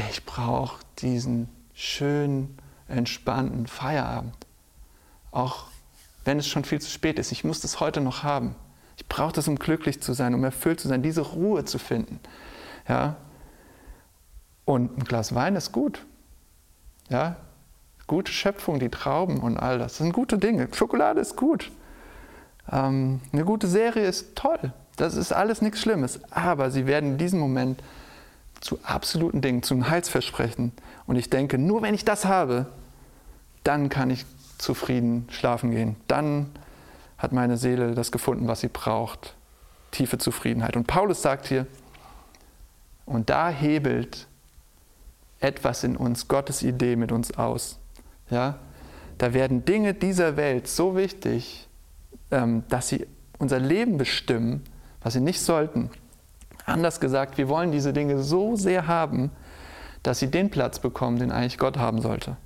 ich 0.09 0.25
brauche 0.25 0.81
diesen 0.99 1.49
schönen, 1.75 2.57
entspannten 2.87 3.67
Feierabend. 3.67 4.37
Auch 5.33 5.65
wenn 6.25 6.39
es 6.39 6.47
schon 6.47 6.63
viel 6.63 6.81
zu 6.81 6.89
spät 6.89 7.19
ist, 7.19 7.33
ich 7.33 7.43
muss 7.43 7.59
das 7.59 7.81
heute 7.81 8.01
noch 8.01 8.23
haben. 8.23 8.55
Ich 8.97 9.09
brauche 9.09 9.33
das, 9.33 9.49
um 9.49 9.57
glücklich 9.59 10.01
zu 10.01 10.13
sein, 10.13 10.33
um 10.33 10.45
erfüllt 10.45 10.79
zu 10.79 10.87
sein, 10.87 11.03
diese 11.03 11.23
Ruhe 11.23 11.65
zu 11.65 11.81
finden. 11.81 12.21
Ja? 12.89 13.17
Und 14.65 14.97
ein 14.97 15.03
Glas 15.03 15.35
Wein 15.35 15.57
ist 15.57 15.73
gut. 15.73 16.07
Ja? 17.09 17.35
Gute 18.07 18.31
Schöpfung, 18.31 18.79
die 18.79 18.91
Trauben 18.91 19.41
und 19.41 19.57
all 19.57 19.81
das. 19.81 19.95
Das 19.95 19.99
sind 19.99 20.13
gute 20.13 20.39
Dinge. 20.39 20.69
Schokolade 20.73 21.21
ist 21.21 21.35
gut. 21.35 21.73
Ähm, 22.71 23.21
eine 23.33 23.45
gute 23.45 23.67
Serie 23.67 24.07
ist 24.07 24.37
toll. 24.37 24.73
Das 24.97 25.15
ist 25.15 25.33
alles 25.33 25.63
nichts 25.63 25.81
Schlimmes. 25.81 26.21
Aber 26.31 26.71
sie 26.71 26.87
werden 26.87 27.13
in 27.13 27.19
diesem 27.19 27.39
Moment 27.39 27.83
zu 28.61 28.79
absoluten 28.83 29.41
Dingen, 29.41 29.63
zum 29.63 29.89
Heilsversprechen. 29.89 30.73
Und 31.07 31.17
ich 31.17 31.31
denke, 31.31 31.59
nur 31.59 31.83
wenn 31.83 31.95
ich 31.95 32.05
das 32.05 32.25
habe, 32.25 32.67
dann 33.65 33.89
kann 33.89 34.11
ich 34.11 34.27
zufrieden 34.59 35.27
schlafen 35.31 35.71
gehen. 35.71 35.97
Dann 36.09 36.51
hat 37.17 37.33
meine 37.33 37.57
Seele 37.57 37.95
das 37.95 38.13
gefunden, 38.13 38.49
was 38.49 38.61
sie 38.61 38.69
braucht. 38.69 39.35
Tiefe 39.91 40.19
Zufriedenheit. 40.19 40.77
Und 40.77 40.87
Paulus 40.87 41.23
sagt 41.23 41.47
hier, 41.47 41.67
und 43.07 43.31
da 43.31 43.49
hebelt 43.49 44.27
etwas 45.41 45.85
in 45.85 45.97
uns, 45.97 46.29
Gottes 46.29 46.63
Idee 46.63 46.97
mit 46.97 47.13
uns 47.13 47.37
aus. 47.39 47.79
Ja? 48.31 48.59
Da 49.17 49.33
werden 49.33 49.65
Dinge 49.65 49.95
dieser 49.95 50.37
Welt 50.37 50.69
so 50.69 50.97
wichtig, 50.97 51.68
dass 52.31 52.89
sie 52.89 53.07
unser 53.39 53.59
Leben 53.59 53.99
bestimmen, 53.99 54.63
was 55.03 55.15
sie 55.15 55.21
nicht 55.21 55.41
sollten. 55.41 55.91
Anders 56.67 57.01
gesagt, 57.01 57.39
wir 57.39 57.49
wollen 57.49 57.73
diese 57.73 57.93
Dinge 57.93 58.23
so 58.23 58.57
sehr 58.57 58.87
haben, 58.87 59.31
dass 60.03 60.19
sie 60.19 60.31
den 60.31 60.51
Platz 60.51 60.79
bekommen, 60.79 61.19
den 61.19 61.33
eigentlich 61.33 61.59
Gott 61.59 61.79
haben 61.79 62.03
sollte. 62.03 62.37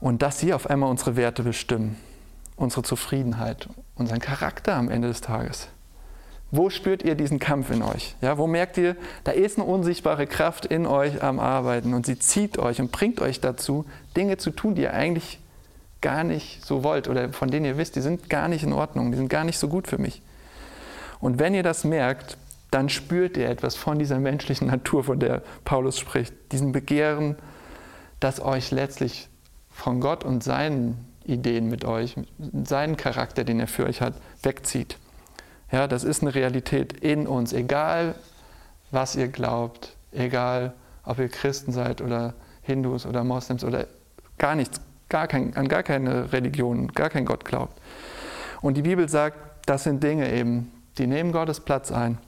Und 0.00 0.22
dass 0.22 0.40
sie 0.40 0.52
auf 0.52 0.68
einmal 0.68 0.90
unsere 0.90 1.16
Werte 1.16 1.42
bestimmen, 1.42 1.96
unsere 2.56 2.82
Zufriedenheit, 2.82 3.68
unseren 3.94 4.18
Charakter 4.18 4.74
am 4.74 4.90
Ende 4.90 5.08
des 5.08 5.20
Tages. 5.20 5.68
Wo 6.50 6.70
spürt 6.70 7.02
ihr 7.02 7.14
diesen 7.14 7.38
Kampf 7.38 7.70
in 7.70 7.82
euch? 7.82 8.14
Ja, 8.20 8.38
wo 8.38 8.46
merkt 8.46 8.76
ihr, 8.76 8.96
da 9.24 9.32
ist 9.32 9.58
eine 9.58 9.66
unsichtbare 9.66 10.26
Kraft 10.26 10.66
in 10.66 10.86
euch 10.86 11.22
am 11.22 11.40
Arbeiten 11.40 11.94
und 11.94 12.06
sie 12.06 12.18
zieht 12.18 12.58
euch 12.58 12.80
und 12.80 12.92
bringt 12.92 13.20
euch 13.20 13.40
dazu, 13.40 13.86
Dinge 14.16 14.36
zu 14.36 14.50
tun, 14.50 14.74
die 14.74 14.82
ihr 14.82 14.94
eigentlich 14.94 15.40
gar 16.04 16.22
nicht 16.22 16.62
so 16.62 16.84
wollt 16.84 17.08
oder 17.08 17.32
von 17.32 17.50
denen 17.50 17.64
ihr 17.64 17.78
wisst, 17.78 17.96
die 17.96 18.02
sind 18.02 18.28
gar 18.28 18.46
nicht 18.46 18.62
in 18.62 18.74
Ordnung, 18.74 19.10
die 19.10 19.16
sind 19.16 19.28
gar 19.28 19.42
nicht 19.42 19.58
so 19.58 19.68
gut 19.68 19.88
für 19.88 19.96
mich. 19.96 20.20
Und 21.18 21.38
wenn 21.38 21.54
ihr 21.54 21.62
das 21.62 21.82
merkt, 21.82 22.36
dann 22.70 22.90
spürt 22.90 23.38
ihr 23.38 23.48
etwas 23.48 23.74
von 23.74 23.98
dieser 23.98 24.18
menschlichen 24.18 24.66
Natur, 24.68 25.02
von 25.04 25.18
der 25.18 25.40
Paulus 25.64 25.98
spricht, 25.98 26.34
diesem 26.52 26.72
Begehren, 26.72 27.36
das 28.20 28.38
euch 28.38 28.70
letztlich 28.70 29.28
von 29.70 30.00
Gott 30.00 30.24
und 30.24 30.44
seinen 30.44 31.06
Ideen 31.24 31.70
mit 31.70 31.86
euch, 31.86 32.16
seinen 32.64 32.98
Charakter, 32.98 33.42
den 33.42 33.58
er 33.58 33.66
für 33.66 33.86
euch 33.86 34.02
hat, 34.02 34.12
wegzieht. 34.42 34.98
Ja, 35.72 35.88
das 35.88 36.04
ist 36.04 36.20
eine 36.20 36.34
Realität 36.34 36.92
in 36.92 37.26
uns, 37.26 37.54
egal 37.54 38.14
was 38.90 39.16
ihr 39.16 39.28
glaubt, 39.28 39.96
egal 40.12 40.74
ob 41.02 41.18
ihr 41.18 41.30
Christen 41.30 41.72
seid 41.72 42.02
oder 42.02 42.34
Hindus 42.60 43.06
oder 43.06 43.24
Moslems 43.24 43.64
oder 43.64 43.86
gar 44.36 44.54
nichts 44.54 44.80
gar 45.08 45.26
kein, 45.26 45.56
an 45.56 45.68
gar 45.68 45.82
keine 45.82 46.32
Religion, 46.32 46.88
gar 46.88 47.10
kein 47.10 47.24
Gott 47.24 47.44
glaubt. 47.44 47.80
Und 48.60 48.76
die 48.76 48.82
Bibel 48.82 49.08
sagt, 49.08 49.36
das 49.66 49.84
sind 49.84 50.02
Dinge 50.02 50.32
eben, 50.32 50.72
die 50.98 51.06
nehmen 51.06 51.32
Gottes 51.32 51.60
Platz 51.60 51.92
ein 51.92 52.18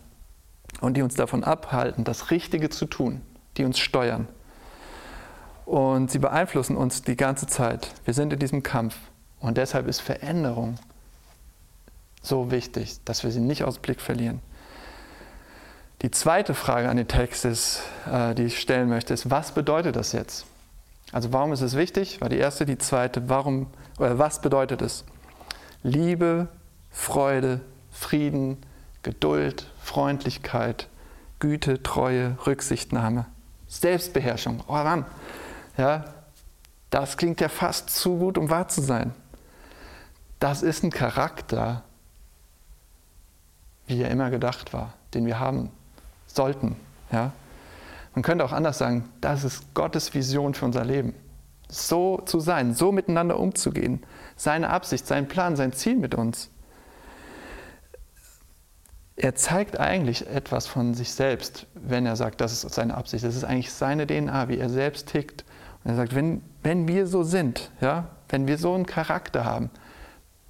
und 0.80 0.96
die 0.96 1.02
uns 1.02 1.14
davon 1.14 1.44
abhalten, 1.44 2.04
das 2.04 2.30
Richtige 2.30 2.68
zu 2.68 2.86
tun, 2.86 3.22
die 3.56 3.64
uns 3.64 3.78
steuern. 3.78 4.28
Und 5.64 6.10
sie 6.10 6.18
beeinflussen 6.18 6.76
uns 6.76 7.02
die 7.02 7.16
ganze 7.16 7.46
Zeit. 7.46 7.88
Wir 8.04 8.14
sind 8.14 8.32
in 8.32 8.38
diesem 8.38 8.62
Kampf. 8.62 8.96
Und 9.40 9.56
deshalb 9.56 9.88
ist 9.88 10.00
Veränderung 10.00 10.76
so 12.22 12.50
wichtig, 12.50 12.98
dass 13.04 13.24
wir 13.24 13.30
sie 13.30 13.40
nicht 13.40 13.64
aus 13.64 13.78
Blick 13.78 14.00
verlieren. 14.00 14.40
Die 16.02 16.10
zweite 16.10 16.54
Frage 16.54 16.88
an 16.88 16.96
den 16.96 17.08
Text 17.08 17.44
ist, 17.44 17.82
äh, 18.10 18.34
die 18.34 18.44
ich 18.44 18.60
stellen 18.60 18.88
möchte, 18.88 19.14
ist, 19.14 19.30
was 19.30 19.52
bedeutet 19.52 19.96
das 19.96 20.12
jetzt? 20.12 20.46
Also 21.12 21.32
warum 21.32 21.52
ist 21.52 21.60
es 21.60 21.76
wichtig? 21.76 22.20
War 22.20 22.28
die 22.28 22.38
erste, 22.38 22.66
die 22.66 22.78
zweite, 22.78 23.28
warum 23.28 23.68
oder 23.98 24.18
was 24.18 24.40
bedeutet 24.40 24.82
es? 24.82 25.04
Liebe, 25.82 26.48
Freude, 26.90 27.60
Frieden, 27.90 28.58
Geduld, 29.02 29.70
Freundlichkeit, 29.80 30.88
Güte, 31.38 31.82
Treue, 31.82 32.36
Rücksichtnahme, 32.46 33.26
Selbstbeherrschung. 33.68 34.64
Oh 34.66 34.72
Mann, 34.72 35.06
ja, 35.76 36.04
das 36.90 37.16
klingt 37.16 37.40
ja 37.40 37.48
fast 37.48 37.90
zu 37.90 38.18
gut, 38.18 38.38
um 38.38 38.50
wahr 38.50 38.68
zu 38.68 38.80
sein. 38.80 39.12
Das 40.40 40.62
ist 40.62 40.82
ein 40.82 40.90
Charakter, 40.90 41.82
wie 43.86 44.02
er 44.02 44.10
immer 44.10 44.30
gedacht 44.30 44.72
war, 44.72 44.94
den 45.14 45.26
wir 45.26 45.38
haben 45.38 45.70
sollten. 46.26 46.76
Ja? 47.12 47.32
Man 48.16 48.22
könnte 48.22 48.46
auch 48.46 48.52
anders 48.52 48.78
sagen, 48.78 49.10
das 49.20 49.44
ist 49.44 49.74
Gottes 49.74 50.14
Vision 50.14 50.54
für 50.54 50.64
unser 50.64 50.86
Leben. 50.86 51.14
So 51.68 52.22
zu 52.24 52.40
sein, 52.40 52.72
so 52.72 52.90
miteinander 52.90 53.38
umzugehen. 53.38 54.02
Seine 54.36 54.70
Absicht, 54.70 55.06
sein 55.06 55.28
Plan, 55.28 55.54
sein 55.54 55.74
Ziel 55.74 55.96
mit 55.96 56.14
uns. 56.14 56.48
Er 59.16 59.34
zeigt 59.34 59.78
eigentlich 59.78 60.26
etwas 60.28 60.66
von 60.66 60.94
sich 60.94 61.12
selbst, 61.12 61.66
wenn 61.74 62.06
er 62.06 62.16
sagt, 62.16 62.40
das 62.40 62.52
ist 62.52 62.74
seine 62.74 62.96
Absicht. 62.96 63.22
Das 63.22 63.36
ist 63.36 63.44
eigentlich 63.44 63.70
seine 63.70 64.06
DNA, 64.06 64.48
wie 64.48 64.56
er 64.56 64.70
selbst 64.70 65.08
tickt. 65.08 65.44
Und 65.84 65.90
er 65.90 65.96
sagt, 65.96 66.14
wenn, 66.14 66.40
wenn 66.62 66.88
wir 66.88 67.06
so 67.06 67.22
sind, 67.22 67.70
ja, 67.82 68.08
wenn 68.30 68.46
wir 68.46 68.56
so 68.56 68.72
einen 68.72 68.86
Charakter 68.86 69.44
haben, 69.44 69.68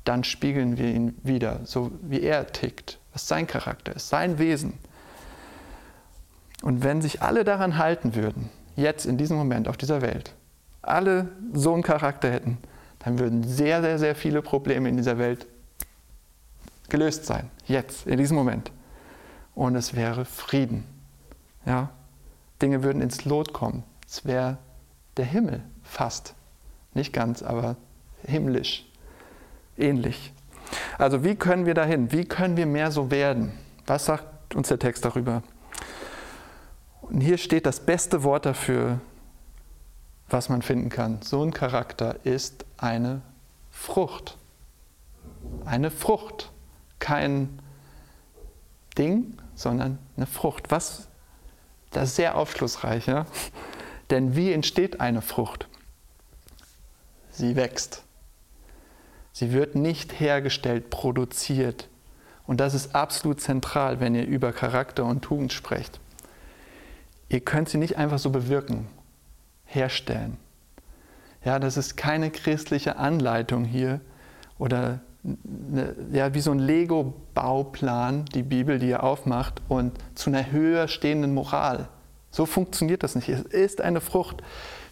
dann 0.04 0.22
spiegeln 0.22 0.78
wir 0.78 0.86
ihn 0.86 1.18
wieder, 1.24 1.62
so 1.64 1.90
wie 2.00 2.20
er 2.20 2.46
tickt, 2.46 3.00
was 3.12 3.26
sein 3.26 3.48
Charakter 3.48 3.96
ist, 3.96 4.08
sein 4.08 4.38
Wesen. 4.38 4.74
Und 6.62 6.82
wenn 6.82 7.02
sich 7.02 7.22
alle 7.22 7.44
daran 7.44 7.78
halten 7.78 8.14
würden, 8.14 8.50
jetzt 8.76 9.06
in 9.06 9.18
diesem 9.18 9.36
Moment 9.36 9.68
auf 9.68 9.76
dieser 9.76 10.02
Welt, 10.02 10.34
alle 10.82 11.28
so 11.52 11.74
einen 11.74 11.82
Charakter 11.82 12.30
hätten, 12.30 12.58
dann 13.00 13.18
würden 13.18 13.44
sehr, 13.44 13.82
sehr, 13.82 13.98
sehr 13.98 14.14
viele 14.14 14.42
Probleme 14.42 14.88
in 14.88 14.96
dieser 14.96 15.18
Welt 15.18 15.46
gelöst 16.88 17.24
sein. 17.26 17.50
Jetzt, 17.66 18.06
in 18.06 18.18
diesem 18.18 18.36
Moment. 18.36 18.72
Und 19.54 19.74
es 19.76 19.94
wäre 19.94 20.24
Frieden. 20.24 20.84
Ja? 21.64 21.90
Dinge 22.62 22.82
würden 22.82 23.02
ins 23.02 23.24
Lot 23.24 23.52
kommen. 23.52 23.84
Es 24.06 24.24
wäre 24.24 24.58
der 25.16 25.24
Himmel 25.24 25.62
fast. 25.82 26.34
Nicht 26.94 27.12
ganz, 27.12 27.42
aber 27.42 27.76
himmlisch. 28.24 28.86
Ähnlich. 29.76 30.32
Also 30.98 31.22
wie 31.22 31.34
können 31.34 31.66
wir 31.66 31.74
dahin? 31.74 32.12
Wie 32.12 32.24
können 32.24 32.56
wir 32.56 32.66
mehr 32.66 32.90
so 32.90 33.10
werden? 33.10 33.52
Was 33.86 34.06
sagt 34.06 34.54
uns 34.54 34.68
der 34.68 34.78
Text 34.78 35.04
darüber? 35.04 35.42
Und 37.08 37.20
hier 37.20 37.38
steht 37.38 37.66
das 37.66 37.80
beste 37.80 38.22
Wort 38.24 38.46
dafür, 38.46 39.00
was 40.28 40.48
man 40.48 40.62
finden 40.62 40.88
kann. 40.88 41.22
So 41.22 41.42
ein 41.42 41.52
Charakter 41.52 42.16
ist 42.24 42.64
eine 42.76 43.22
Frucht. 43.70 44.36
Eine 45.64 45.90
Frucht. 45.90 46.50
Kein 46.98 47.60
Ding, 48.98 49.38
sondern 49.54 49.98
eine 50.16 50.26
Frucht. 50.26 50.70
Was? 50.70 51.08
Das 51.90 52.10
ist 52.10 52.16
sehr 52.16 52.36
aufschlussreich. 52.36 53.06
Ja? 53.06 53.26
Denn 54.10 54.34
wie 54.34 54.52
entsteht 54.52 55.00
eine 55.00 55.22
Frucht? 55.22 55.68
Sie 57.30 57.54
wächst. 57.54 58.02
Sie 59.32 59.52
wird 59.52 59.74
nicht 59.74 60.18
hergestellt, 60.18 60.88
produziert. 60.88 61.88
Und 62.46 62.58
das 62.58 62.74
ist 62.74 62.94
absolut 62.94 63.40
zentral, 63.40 64.00
wenn 64.00 64.14
ihr 64.14 64.26
über 64.26 64.52
Charakter 64.52 65.04
und 65.04 65.22
Tugend 65.22 65.52
sprecht. 65.52 66.00
Ihr 67.28 67.40
könnt 67.40 67.68
sie 67.68 67.78
nicht 67.78 67.96
einfach 67.96 68.18
so 68.18 68.30
bewirken, 68.30 68.86
herstellen. 69.64 70.36
Ja, 71.44 71.58
das 71.58 71.76
ist 71.76 71.96
keine 71.96 72.30
christliche 72.30 72.96
Anleitung 72.96 73.64
hier 73.64 74.00
oder 74.58 75.00
eine, 75.24 75.94
ja, 76.12 76.34
wie 76.34 76.40
so 76.40 76.52
ein 76.52 76.58
Lego-Bauplan, 76.58 78.26
die 78.26 78.42
Bibel, 78.42 78.78
die 78.78 78.88
ihr 78.88 79.02
aufmacht 79.02 79.60
und 79.68 79.92
zu 80.14 80.30
einer 80.30 80.50
höher 80.50 80.88
stehenden 80.88 81.34
Moral. 81.34 81.88
So 82.30 82.46
funktioniert 82.46 83.02
das 83.02 83.14
nicht. 83.14 83.28
Es 83.28 83.42
ist 83.42 83.80
eine 83.80 84.00
Frucht. 84.00 84.42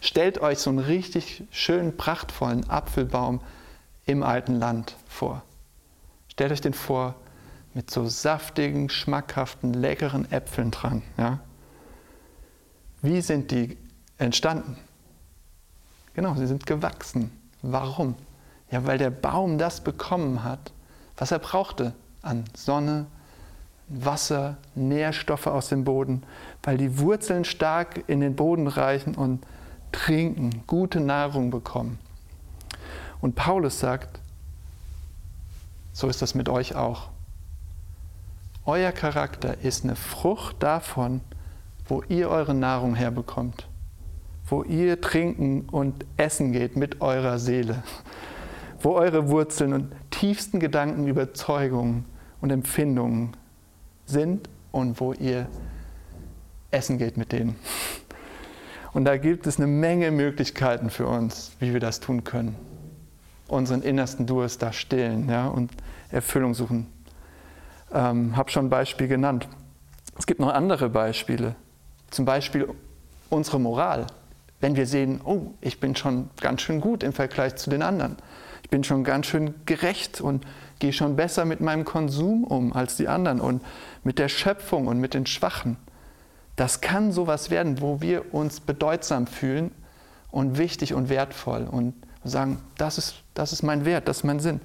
Stellt 0.01 0.41
euch 0.41 0.59
so 0.59 0.69
einen 0.69 0.79
richtig 0.79 1.43
schönen, 1.51 1.95
prachtvollen 1.95 2.69
Apfelbaum 2.69 3.41
im 4.05 4.23
alten 4.23 4.55
Land 4.55 4.95
vor. 5.07 5.43
Stellt 6.27 6.51
euch 6.51 6.61
den 6.61 6.73
vor 6.73 7.15
mit 7.73 7.91
so 7.91 8.07
saftigen, 8.07 8.89
schmackhaften, 8.89 9.73
leckeren 9.73 10.31
Äpfeln 10.31 10.71
dran. 10.71 11.01
Ja? 11.17 11.39
Wie 13.05 13.21
sind 13.21 13.51
die 13.51 13.77
entstanden? 14.17 14.77
Genau, 16.15 16.33
sie 16.33 16.47
sind 16.47 16.65
gewachsen. 16.65 17.29
Warum? 17.61 18.15
Ja, 18.71 18.83
weil 18.87 18.97
der 18.97 19.11
Baum 19.11 19.59
das 19.59 19.81
bekommen 19.81 20.43
hat, 20.43 20.71
was 21.15 21.29
er 21.29 21.37
brauchte 21.37 21.93
an 22.23 22.45
Sonne, 22.55 23.05
Wasser, 23.89 24.57
Nährstoffe 24.73 25.45
aus 25.45 25.69
dem 25.69 25.83
Boden, 25.83 26.23
weil 26.63 26.77
die 26.77 26.97
Wurzeln 26.97 27.45
stark 27.45 28.03
in 28.07 28.21
den 28.21 28.35
Boden 28.35 28.65
reichen 28.65 29.13
und 29.13 29.45
trinken, 29.91 30.63
gute 30.65 30.99
Nahrung 30.99 31.51
bekommen. 31.51 31.99
Und 33.21 33.35
Paulus 33.35 33.79
sagt, 33.79 34.19
so 35.93 36.07
ist 36.07 36.23
das 36.23 36.33
mit 36.33 36.49
euch 36.49 36.73
auch. 36.73 37.09
Euer 38.65 38.91
Charakter 38.91 39.59
ist 39.59 39.83
eine 39.83 39.95
Frucht 39.95 40.63
davon, 40.63 41.21
wo 41.87 42.03
ihr 42.07 42.29
eure 42.29 42.53
Nahrung 42.53 42.95
herbekommt, 42.95 43.67
wo 44.47 44.63
ihr 44.63 45.01
trinken 45.01 45.67
und 45.69 46.05
essen 46.17 46.51
geht 46.51 46.75
mit 46.75 47.01
eurer 47.01 47.39
Seele, 47.39 47.83
wo 48.79 48.93
eure 48.93 49.29
Wurzeln 49.29 49.73
und 49.73 49.95
tiefsten 50.11 50.59
Gedanken, 50.59 51.07
Überzeugungen 51.07 52.05
und 52.41 52.51
Empfindungen 52.51 53.35
sind 54.05 54.49
und 54.71 54.99
wo 54.99 55.13
ihr 55.13 55.47
essen 56.71 56.97
geht 56.97 57.17
mit 57.17 57.31
denen. 57.31 57.55
Und 58.93 59.05
da 59.05 59.17
gibt 59.17 59.45
es 59.45 59.57
eine 59.57 59.67
Menge 59.67 60.09
Möglichkeiten 60.11 60.89
für 60.89 61.07
uns, 61.07 61.51
wie 61.59 61.73
wir 61.73 61.79
das 61.79 61.99
tun 61.99 62.23
können. 62.23 62.55
Unseren 63.47 63.81
innersten 63.81 64.25
Durst 64.25 64.61
da 64.61 64.71
stillen 64.71 65.29
ja, 65.29 65.47
und 65.47 65.71
Erfüllung 66.11 66.53
suchen. 66.53 66.87
Ähm, 67.93 68.35
habe 68.35 68.49
schon 68.49 68.67
ein 68.67 68.69
Beispiel 68.69 69.07
genannt. 69.07 69.47
Es 70.17 70.25
gibt 70.25 70.39
noch 70.39 70.53
andere 70.53 70.89
Beispiele. 70.89 71.55
Zum 72.15 72.23
Beispiel 72.23 72.69
unsere 73.29 73.59
Moral. 73.59 74.07
Wenn 74.61 74.77
wir 74.77 74.87
sehen, 74.87 75.19
oh, 75.25 75.47
ich 75.59 75.81
bin 75.81 75.97
schon 75.97 76.29
ganz 76.39 76.61
schön 76.61 76.79
gut 76.79 77.03
im 77.03 77.11
Vergleich 77.11 77.57
zu 77.57 77.69
den 77.69 77.81
anderen. 77.81 78.15
Ich 78.63 78.69
bin 78.69 78.85
schon 78.85 79.03
ganz 79.03 79.25
schön 79.25 79.53
gerecht 79.65 80.21
und 80.21 80.45
gehe 80.79 80.93
schon 80.93 81.17
besser 81.17 81.43
mit 81.43 81.59
meinem 81.59 81.83
Konsum 81.83 82.45
um 82.45 82.71
als 82.71 82.95
die 82.95 83.09
anderen 83.09 83.41
und 83.41 83.61
mit 84.05 84.17
der 84.17 84.29
Schöpfung 84.29 84.87
und 84.87 85.01
mit 85.01 85.13
den 85.13 85.25
Schwachen. 85.25 85.75
Das 86.55 86.79
kann 86.79 87.11
sowas 87.11 87.49
werden, 87.49 87.81
wo 87.81 87.99
wir 87.99 88.33
uns 88.33 88.61
bedeutsam 88.61 89.27
fühlen 89.27 89.71
und 90.31 90.57
wichtig 90.57 90.93
und 90.93 91.09
wertvoll 91.09 91.67
und 91.69 91.95
sagen, 92.23 92.61
das 92.77 92.97
ist, 92.97 93.15
das 93.33 93.51
ist 93.51 93.61
mein 93.61 93.83
Wert, 93.83 94.07
das 94.07 94.19
ist 94.19 94.23
mein 94.23 94.39
Sinn. 94.39 94.61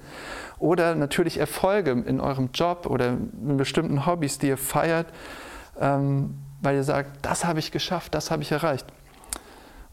Oder 0.57 0.95
natürlich 0.95 1.37
Erfolge 1.37 1.91
in 1.91 2.21
eurem 2.21 2.51
Job 2.53 2.85
oder 2.85 3.09
in 3.09 3.57
bestimmten 3.57 4.05
Hobbys, 4.05 4.37
die 4.37 4.47
ihr 4.47 4.57
feiert, 4.57 5.07
ähm, 5.81 6.35
weil 6.61 6.75
ihr 6.75 6.83
sagt, 6.83 7.25
das 7.25 7.45
habe 7.45 7.59
ich 7.59 7.71
geschafft, 7.71 8.13
das 8.13 8.31
habe 8.31 8.43
ich 8.43 8.51
erreicht. 8.51 8.85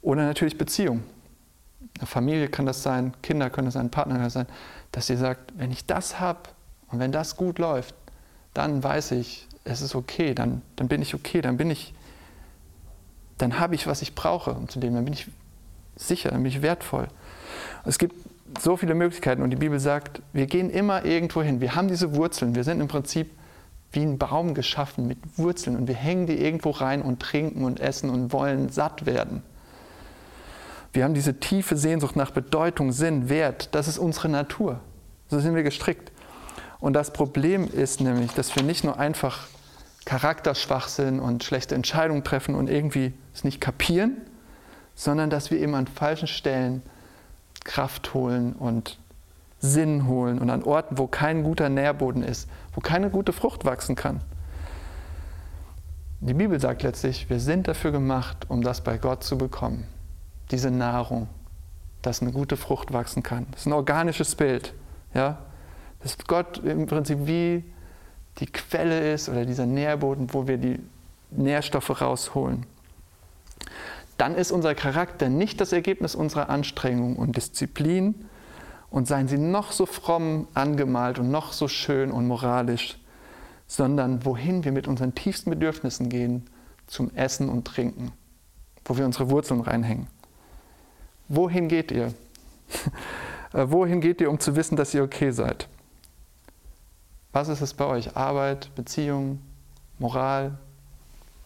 Oder 0.02 0.24
natürlich 0.24 0.58
Beziehung. 0.58 1.02
Eine 1.98 2.06
Familie 2.06 2.48
kann 2.48 2.66
das 2.66 2.82
sein, 2.82 3.12
Kinder 3.22 3.50
können 3.50 3.66
das 3.66 3.74
sein, 3.74 3.90
Partner 3.90 4.14
kann 4.14 4.24
das 4.24 4.34
sein 4.34 4.46
dass 4.92 5.10
ihr 5.10 5.16
sagt, 5.16 5.52
wenn 5.56 5.70
ich 5.70 5.86
das 5.86 6.20
habe 6.20 6.40
und 6.88 6.98
wenn 6.98 7.12
das 7.12 7.36
gut 7.36 7.58
läuft, 7.58 7.94
dann 8.54 8.82
weiß 8.82 9.12
ich, 9.12 9.46
es 9.64 9.82
ist 9.82 9.94
okay, 9.94 10.34
dann, 10.34 10.62
dann 10.76 10.88
bin 10.88 11.02
ich 11.02 11.14
okay, 11.14 11.40
dann 11.40 11.56
bin 11.56 11.70
ich, 11.70 11.94
dann 13.36 13.60
habe 13.60 13.74
ich, 13.74 13.86
was 13.86 14.02
ich 14.02 14.14
brauche, 14.14 14.52
um 14.52 14.68
zu 14.68 14.80
leben, 14.80 14.94
dann 14.94 15.04
bin 15.04 15.14
ich 15.14 15.26
sicher, 15.96 16.30
dann 16.30 16.42
bin 16.42 16.50
ich 16.50 16.62
wertvoll. 16.62 17.08
Es 17.84 17.98
gibt 17.98 18.14
so 18.60 18.76
viele 18.76 18.94
Möglichkeiten 18.94 19.42
und 19.42 19.50
die 19.50 19.56
Bibel 19.56 19.78
sagt, 19.78 20.22
wir 20.32 20.46
gehen 20.46 20.70
immer 20.70 21.04
irgendwo 21.04 21.42
hin. 21.42 21.60
Wir 21.60 21.74
haben 21.74 21.88
diese 21.88 22.14
Wurzeln, 22.14 22.54
wir 22.54 22.64
sind 22.64 22.80
im 22.80 22.88
Prinzip 22.88 23.30
wie 23.92 24.02
ein 24.02 24.18
Baum 24.18 24.54
geschaffen 24.54 25.06
mit 25.06 25.18
Wurzeln 25.36 25.76
und 25.76 25.88
wir 25.88 25.94
hängen 25.94 26.26
die 26.26 26.38
irgendwo 26.38 26.70
rein 26.70 27.02
und 27.02 27.20
trinken 27.20 27.64
und 27.64 27.80
essen 27.80 28.10
und 28.10 28.32
wollen 28.32 28.68
satt 28.68 29.06
werden. 29.06 29.42
Wir 30.92 31.04
haben 31.04 31.14
diese 31.14 31.38
tiefe 31.38 31.76
Sehnsucht 31.76 32.16
nach 32.16 32.30
Bedeutung, 32.30 32.92
Sinn, 32.92 33.28
Wert. 33.28 33.74
Das 33.74 33.88
ist 33.88 33.98
unsere 33.98 34.28
Natur. 34.28 34.80
So 35.28 35.38
sind 35.38 35.54
wir 35.54 35.62
gestrickt. 35.62 36.10
Und 36.80 36.94
das 36.94 37.12
Problem 37.12 37.68
ist 37.68 38.00
nämlich, 38.00 38.32
dass 38.32 38.54
wir 38.56 38.62
nicht 38.62 38.84
nur 38.84 38.98
einfach 38.98 39.46
charakterschwach 40.04 40.88
sind 40.88 41.20
und 41.20 41.44
schlechte 41.44 41.74
Entscheidungen 41.74 42.24
treffen 42.24 42.54
und 42.54 42.70
irgendwie 42.70 43.12
es 43.34 43.44
nicht 43.44 43.60
kapieren, 43.60 44.16
sondern 44.94 45.28
dass 45.28 45.50
wir 45.50 45.58
eben 45.58 45.74
an 45.74 45.86
falschen 45.86 46.28
Stellen 46.28 46.82
Kraft 47.64 48.14
holen 48.14 48.54
und 48.54 48.98
Sinn 49.60 50.06
holen 50.06 50.38
und 50.38 50.50
an 50.50 50.62
Orten, 50.62 50.98
wo 50.98 51.06
kein 51.06 51.42
guter 51.42 51.68
Nährboden 51.68 52.22
ist, 52.22 52.48
wo 52.74 52.80
keine 52.80 53.10
gute 53.10 53.32
Frucht 53.32 53.64
wachsen 53.64 53.96
kann. 53.96 54.20
Die 56.20 56.34
Bibel 56.34 56.60
sagt 56.60 56.82
letztlich, 56.82 57.30
wir 57.30 57.40
sind 57.40 57.68
dafür 57.68 57.92
gemacht, 57.92 58.46
um 58.48 58.62
das 58.62 58.82
bei 58.82 58.98
Gott 58.98 59.22
zu 59.22 59.38
bekommen 59.38 59.86
diese 60.50 60.70
Nahrung, 60.70 61.28
dass 62.02 62.22
eine 62.22 62.32
gute 62.32 62.56
Frucht 62.56 62.92
wachsen 62.92 63.22
kann. 63.22 63.46
Das 63.50 63.62
ist 63.62 63.66
ein 63.66 63.72
organisches 63.72 64.34
Bild. 64.34 64.74
Ja? 65.14 65.38
Dass 66.00 66.16
Gott 66.26 66.58
im 66.58 66.86
Prinzip 66.86 67.18
wie 67.26 67.64
die 68.38 68.46
Quelle 68.46 69.12
ist 69.12 69.28
oder 69.28 69.44
dieser 69.44 69.66
Nährboden, 69.66 70.32
wo 70.32 70.46
wir 70.46 70.58
die 70.58 70.78
Nährstoffe 71.30 72.00
rausholen. 72.00 72.64
Dann 74.16 74.34
ist 74.34 74.50
unser 74.50 74.74
Charakter 74.74 75.28
nicht 75.28 75.60
das 75.60 75.72
Ergebnis 75.72 76.14
unserer 76.14 76.48
Anstrengung 76.48 77.16
und 77.16 77.36
Disziplin. 77.36 78.26
Und 78.90 79.06
seien 79.06 79.28
sie 79.28 79.38
noch 79.38 79.72
so 79.72 79.86
fromm 79.86 80.48
angemalt 80.54 81.18
und 81.18 81.30
noch 81.30 81.52
so 81.52 81.68
schön 81.68 82.10
und 82.10 82.26
moralisch, 82.26 82.98
sondern 83.66 84.24
wohin 84.24 84.64
wir 84.64 84.72
mit 84.72 84.88
unseren 84.88 85.14
tiefsten 85.14 85.50
Bedürfnissen 85.50 86.08
gehen, 86.08 86.48
zum 86.86 87.14
Essen 87.14 87.48
und 87.50 87.66
Trinken, 87.66 88.12
wo 88.84 88.96
wir 88.96 89.04
unsere 89.04 89.30
Wurzeln 89.30 89.60
reinhängen. 89.60 90.06
Wohin 91.28 91.68
geht 91.68 91.92
ihr? 91.92 92.12
Äh, 93.54 93.70
wohin 93.70 94.02
geht 94.02 94.20
ihr, 94.20 94.28
um 94.28 94.38
zu 94.38 94.56
wissen, 94.56 94.76
dass 94.76 94.92
ihr 94.92 95.02
okay 95.02 95.30
seid? 95.30 95.68
Was 97.32 97.48
ist 97.48 97.62
es 97.62 97.72
bei 97.72 97.86
euch? 97.86 98.14
Arbeit, 98.14 98.74
Beziehung, 98.74 99.40
Moral, 99.98 100.58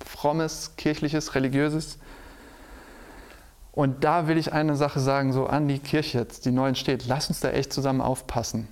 frommes, 0.04 0.72
kirchliches, 0.76 1.36
religiöses? 1.36 2.00
Und 3.72 4.04
da 4.04 4.28
will 4.28 4.36
ich 4.36 4.52
eine 4.52 4.76
Sache 4.76 5.00
sagen, 5.00 5.32
so 5.32 5.46
an 5.46 5.66
die 5.66 5.78
Kirche 5.78 6.18
jetzt, 6.18 6.44
die 6.44 6.50
neu 6.50 6.68
entsteht. 6.68 7.06
Lasst 7.06 7.30
uns 7.30 7.40
da 7.40 7.50
echt 7.50 7.72
zusammen 7.72 8.02
aufpassen. 8.02 8.68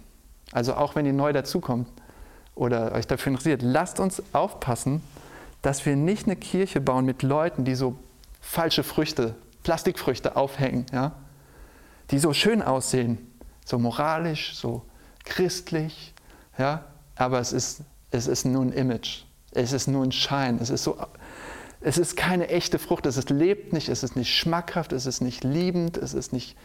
Also 0.52 0.74
auch 0.74 0.94
wenn 0.94 1.06
ihr 1.06 1.12
neu 1.12 1.32
dazukommt 1.32 1.88
oder 2.54 2.92
euch 2.92 3.06
dafür 3.06 3.30
interessiert, 3.32 3.62
lasst 3.62 3.98
uns 3.98 4.22
aufpassen, 4.32 5.02
dass 5.62 5.86
wir 5.86 5.96
nicht 5.96 6.26
eine 6.26 6.36
Kirche 6.36 6.80
bauen 6.80 7.06
mit 7.06 7.22
Leuten, 7.22 7.64
die 7.64 7.74
so 7.74 7.96
falsche 8.40 8.82
Früchte 8.82 9.34
Plastikfrüchte 9.62 10.36
aufhängen, 10.36 10.86
ja? 10.92 11.12
die 12.10 12.18
so 12.18 12.32
schön 12.32 12.62
aussehen, 12.62 13.18
so 13.64 13.78
moralisch, 13.78 14.56
so 14.56 14.82
christlich, 15.24 16.14
ja? 16.58 16.84
aber 17.16 17.40
es 17.40 17.52
ist, 17.52 17.82
es 18.10 18.26
ist 18.26 18.44
nur 18.46 18.62
ein 18.62 18.72
Image, 18.72 19.24
es 19.52 19.72
ist 19.72 19.86
nur 19.86 20.02
ein 20.02 20.12
Schein, 20.12 20.58
es 20.60 20.70
ist, 20.70 20.84
so, 20.84 20.96
es 21.80 21.98
ist 21.98 22.16
keine 22.16 22.48
echte 22.48 22.78
Frucht, 22.78 23.06
es 23.06 23.16
ist, 23.16 23.30
lebt 23.30 23.72
nicht, 23.72 23.88
es 23.88 24.02
ist 24.02 24.16
nicht 24.16 24.34
schmackhaft, 24.34 24.92
es 24.92 25.06
ist 25.06 25.20
nicht 25.20 25.44
liebend, 25.44 25.96
es 25.96 26.14
ist 26.14 26.32
nicht 26.32 26.56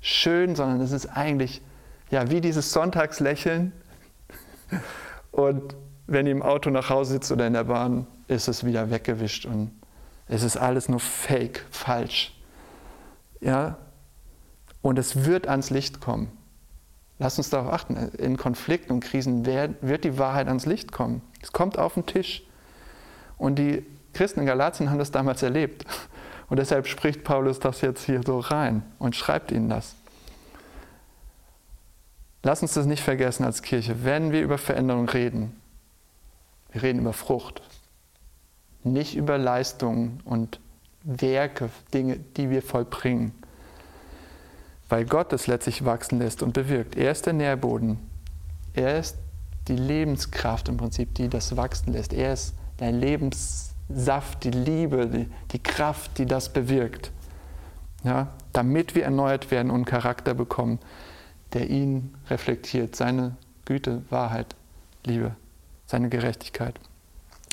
schön, 0.00 0.54
sondern 0.54 0.80
es 0.80 0.92
ist 0.92 1.06
eigentlich 1.06 1.62
ja, 2.10 2.30
wie 2.30 2.40
dieses 2.40 2.72
Sonntagslächeln. 2.72 3.72
Und 5.30 5.74
wenn 6.06 6.26
ihr 6.26 6.32
im 6.32 6.42
Auto 6.42 6.70
nach 6.70 6.90
Hause 6.90 7.14
sitzt 7.14 7.32
oder 7.32 7.46
in 7.46 7.52
der 7.52 7.64
Bahn, 7.64 8.06
ist 8.28 8.48
es 8.48 8.64
wieder 8.64 8.90
weggewischt 8.90 9.46
und 9.46 9.70
es 10.26 10.42
ist 10.42 10.56
alles 10.56 10.88
nur 10.88 11.00
fake, 11.00 11.64
falsch. 11.70 12.34
Ja? 13.40 13.78
Und 14.82 14.98
es 14.98 15.24
wird 15.24 15.48
ans 15.48 15.70
Licht 15.70 16.00
kommen. 16.00 16.30
Lass 17.18 17.38
uns 17.38 17.50
darauf 17.50 17.72
achten. 17.72 17.96
In 18.18 18.36
Konflikten 18.36 18.92
und 18.92 19.00
Krisen 19.00 19.44
wird 19.46 20.04
die 20.04 20.18
Wahrheit 20.18 20.48
ans 20.48 20.66
Licht 20.66 20.92
kommen. 20.92 21.22
Es 21.42 21.52
kommt 21.52 21.78
auf 21.78 21.94
den 21.94 22.06
Tisch. 22.06 22.42
Und 23.38 23.58
die 23.58 23.84
Christen 24.18 24.40
in 24.40 24.46
Galatien 24.46 24.90
haben 24.90 24.98
das 24.98 25.12
damals 25.12 25.44
erlebt. 25.44 25.84
Und 26.48 26.58
deshalb 26.58 26.88
spricht 26.88 27.22
Paulus 27.22 27.60
das 27.60 27.82
jetzt 27.82 28.04
hier 28.04 28.20
so 28.26 28.40
rein 28.40 28.82
und 28.98 29.14
schreibt 29.14 29.52
ihnen 29.52 29.68
das. 29.68 29.94
Lass 32.42 32.60
uns 32.60 32.74
das 32.74 32.86
nicht 32.86 33.02
vergessen 33.02 33.44
als 33.44 33.62
Kirche, 33.62 34.04
wenn 34.04 34.32
wir 34.32 34.42
über 34.42 34.58
Veränderung 34.58 35.08
reden. 35.08 35.54
Wir 36.72 36.82
reden 36.82 36.98
über 36.98 37.12
Frucht, 37.12 37.62
nicht 38.82 39.14
über 39.14 39.38
Leistungen 39.38 40.20
und 40.24 40.58
Werke, 41.04 41.70
Dinge, 41.94 42.18
die 42.18 42.50
wir 42.50 42.62
vollbringen. 42.62 43.32
Weil 44.88 45.04
Gott 45.04 45.32
es 45.32 45.46
letztlich 45.46 45.84
wachsen 45.84 46.18
lässt 46.18 46.42
und 46.42 46.54
bewirkt. 46.54 46.96
Er 46.96 47.12
ist 47.12 47.26
der 47.26 47.34
Nährboden. 47.34 47.98
Er 48.74 48.98
ist 48.98 49.16
die 49.68 49.76
Lebenskraft 49.76 50.68
im 50.68 50.76
Prinzip, 50.76 51.14
die 51.14 51.28
das 51.28 51.56
wachsen 51.56 51.92
lässt. 51.92 52.12
Er 52.12 52.32
ist 52.32 52.54
der 52.80 52.90
Lebens, 52.90 53.76
Saft, 53.88 54.44
die 54.44 54.50
Liebe, 54.50 55.06
die, 55.06 55.28
die 55.52 55.62
Kraft, 55.62 56.18
die 56.18 56.26
das 56.26 56.52
bewirkt. 56.52 57.10
Ja, 58.04 58.28
damit 58.52 58.94
wir 58.94 59.04
erneuert 59.04 59.50
werden 59.50 59.70
und 59.70 59.84
Charakter 59.84 60.34
bekommen, 60.34 60.78
der 61.52 61.68
ihn 61.68 62.14
reflektiert, 62.28 62.94
seine 62.94 63.36
Güte, 63.64 64.02
Wahrheit, 64.10 64.54
Liebe, 65.04 65.34
seine 65.86 66.08
Gerechtigkeit. 66.08 66.78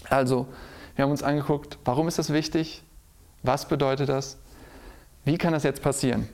Also, 0.10 0.48
wir 0.96 1.04
haben 1.04 1.12
uns 1.12 1.24
angeguckt, 1.24 1.78
warum 1.84 2.08
ist 2.08 2.20
das 2.20 2.32
wichtig? 2.32 2.84
Was 3.44 3.68
bedeutet 3.68 4.10
das? 4.10 4.38
Wie 5.24 5.38
kann 5.38 5.54
das 5.54 5.64
jetzt 5.64 5.82
passieren? 5.82 6.28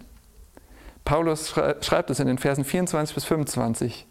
Paulus 1.05 1.49
schreibt 1.81 2.09
es 2.09 2.19
in 2.19 2.27
den 2.27 2.37
Versen 2.37 2.63
24 2.63 3.15
bis 3.15 3.25
25. 3.25 4.05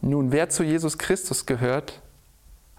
Nun, 0.00 0.32
wer 0.32 0.48
zu 0.48 0.62
Jesus 0.64 0.98
Christus 0.98 1.46
gehört, 1.46 2.00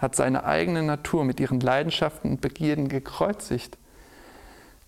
hat 0.01 0.15
seine 0.15 0.43
eigene 0.45 0.81
Natur 0.81 1.23
mit 1.23 1.39
ihren 1.39 1.59
Leidenschaften 1.59 2.31
und 2.31 2.41
Begierden 2.41 2.89
gekreuzigt. 2.89 3.77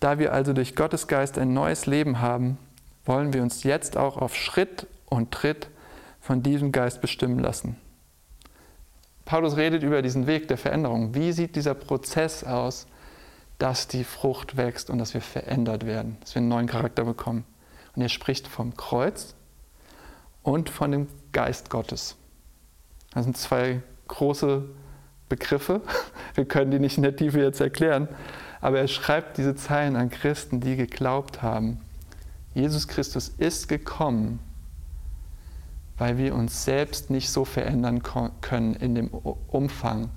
Da 0.00 0.18
wir 0.18 0.32
also 0.32 0.52
durch 0.52 0.74
Gottes 0.74 1.06
Geist 1.06 1.38
ein 1.38 1.54
neues 1.54 1.86
Leben 1.86 2.20
haben, 2.20 2.58
wollen 3.04 3.32
wir 3.32 3.42
uns 3.42 3.62
jetzt 3.62 3.96
auch 3.96 4.16
auf 4.16 4.34
Schritt 4.34 4.88
und 5.06 5.30
Tritt 5.30 5.68
von 6.20 6.42
diesem 6.42 6.72
Geist 6.72 7.00
bestimmen 7.00 7.38
lassen. 7.38 7.76
Paulus 9.24 9.56
redet 9.56 9.82
über 9.84 10.02
diesen 10.02 10.26
Weg 10.26 10.48
der 10.48 10.58
Veränderung. 10.58 11.14
Wie 11.14 11.32
sieht 11.32 11.54
dieser 11.54 11.74
Prozess 11.74 12.42
aus, 12.42 12.86
dass 13.58 13.86
die 13.86 14.04
Frucht 14.04 14.56
wächst 14.56 14.90
und 14.90 14.98
dass 14.98 15.14
wir 15.14 15.20
verändert 15.20 15.86
werden, 15.86 16.16
dass 16.20 16.34
wir 16.34 16.40
einen 16.40 16.48
neuen 16.48 16.66
Charakter 16.66 17.04
bekommen? 17.04 17.44
Und 17.94 18.02
er 18.02 18.08
spricht 18.08 18.48
vom 18.48 18.76
Kreuz 18.76 19.34
und 20.42 20.68
von 20.68 20.90
dem 20.90 21.06
Geist 21.32 21.70
Gottes. 21.70 22.16
Das 23.12 23.24
sind 23.24 23.36
zwei 23.36 23.80
große 24.08 24.64
Begriffe. 25.28 25.80
Wir 26.34 26.44
können 26.44 26.70
die 26.70 26.78
nicht 26.78 26.96
in 26.96 27.02
der 27.02 27.16
Tiefe 27.16 27.40
jetzt 27.40 27.60
erklären. 27.60 28.08
Aber 28.60 28.78
er 28.78 28.88
schreibt 28.88 29.36
diese 29.36 29.54
Zeilen 29.54 29.94
an 29.94 30.08
Christen, 30.08 30.60
die 30.60 30.76
geglaubt 30.76 31.42
haben. 31.42 31.80
Jesus 32.54 32.88
Christus 32.88 33.28
ist 33.28 33.68
gekommen, 33.68 34.38
weil 35.98 36.16
wir 36.18 36.34
uns 36.34 36.64
selbst 36.64 37.10
nicht 37.10 37.30
so 37.30 37.44
verändern 37.44 38.02
können 38.40 38.74
in 38.74 38.94
dem 38.94 39.08
Umfang, 39.08 40.08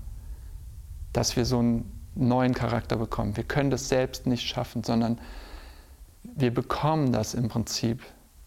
dass 1.13 1.36
wir 1.36 1.46
so 1.46 1.60
einen 1.60 1.91
neuen 2.15 2.54
Charakter 2.54 2.96
bekommen. 2.96 3.36
Wir 3.36 3.43
können 3.43 3.70
das 3.70 3.89
selbst 3.89 4.28
nicht 4.28 4.48
schaffen, 4.48 4.84
sondern 4.84 5.20
wir 6.24 6.54
bekommen 6.54 7.12
das 7.12 7.34
im 7.34 7.50
Prinzip, 7.50 8.02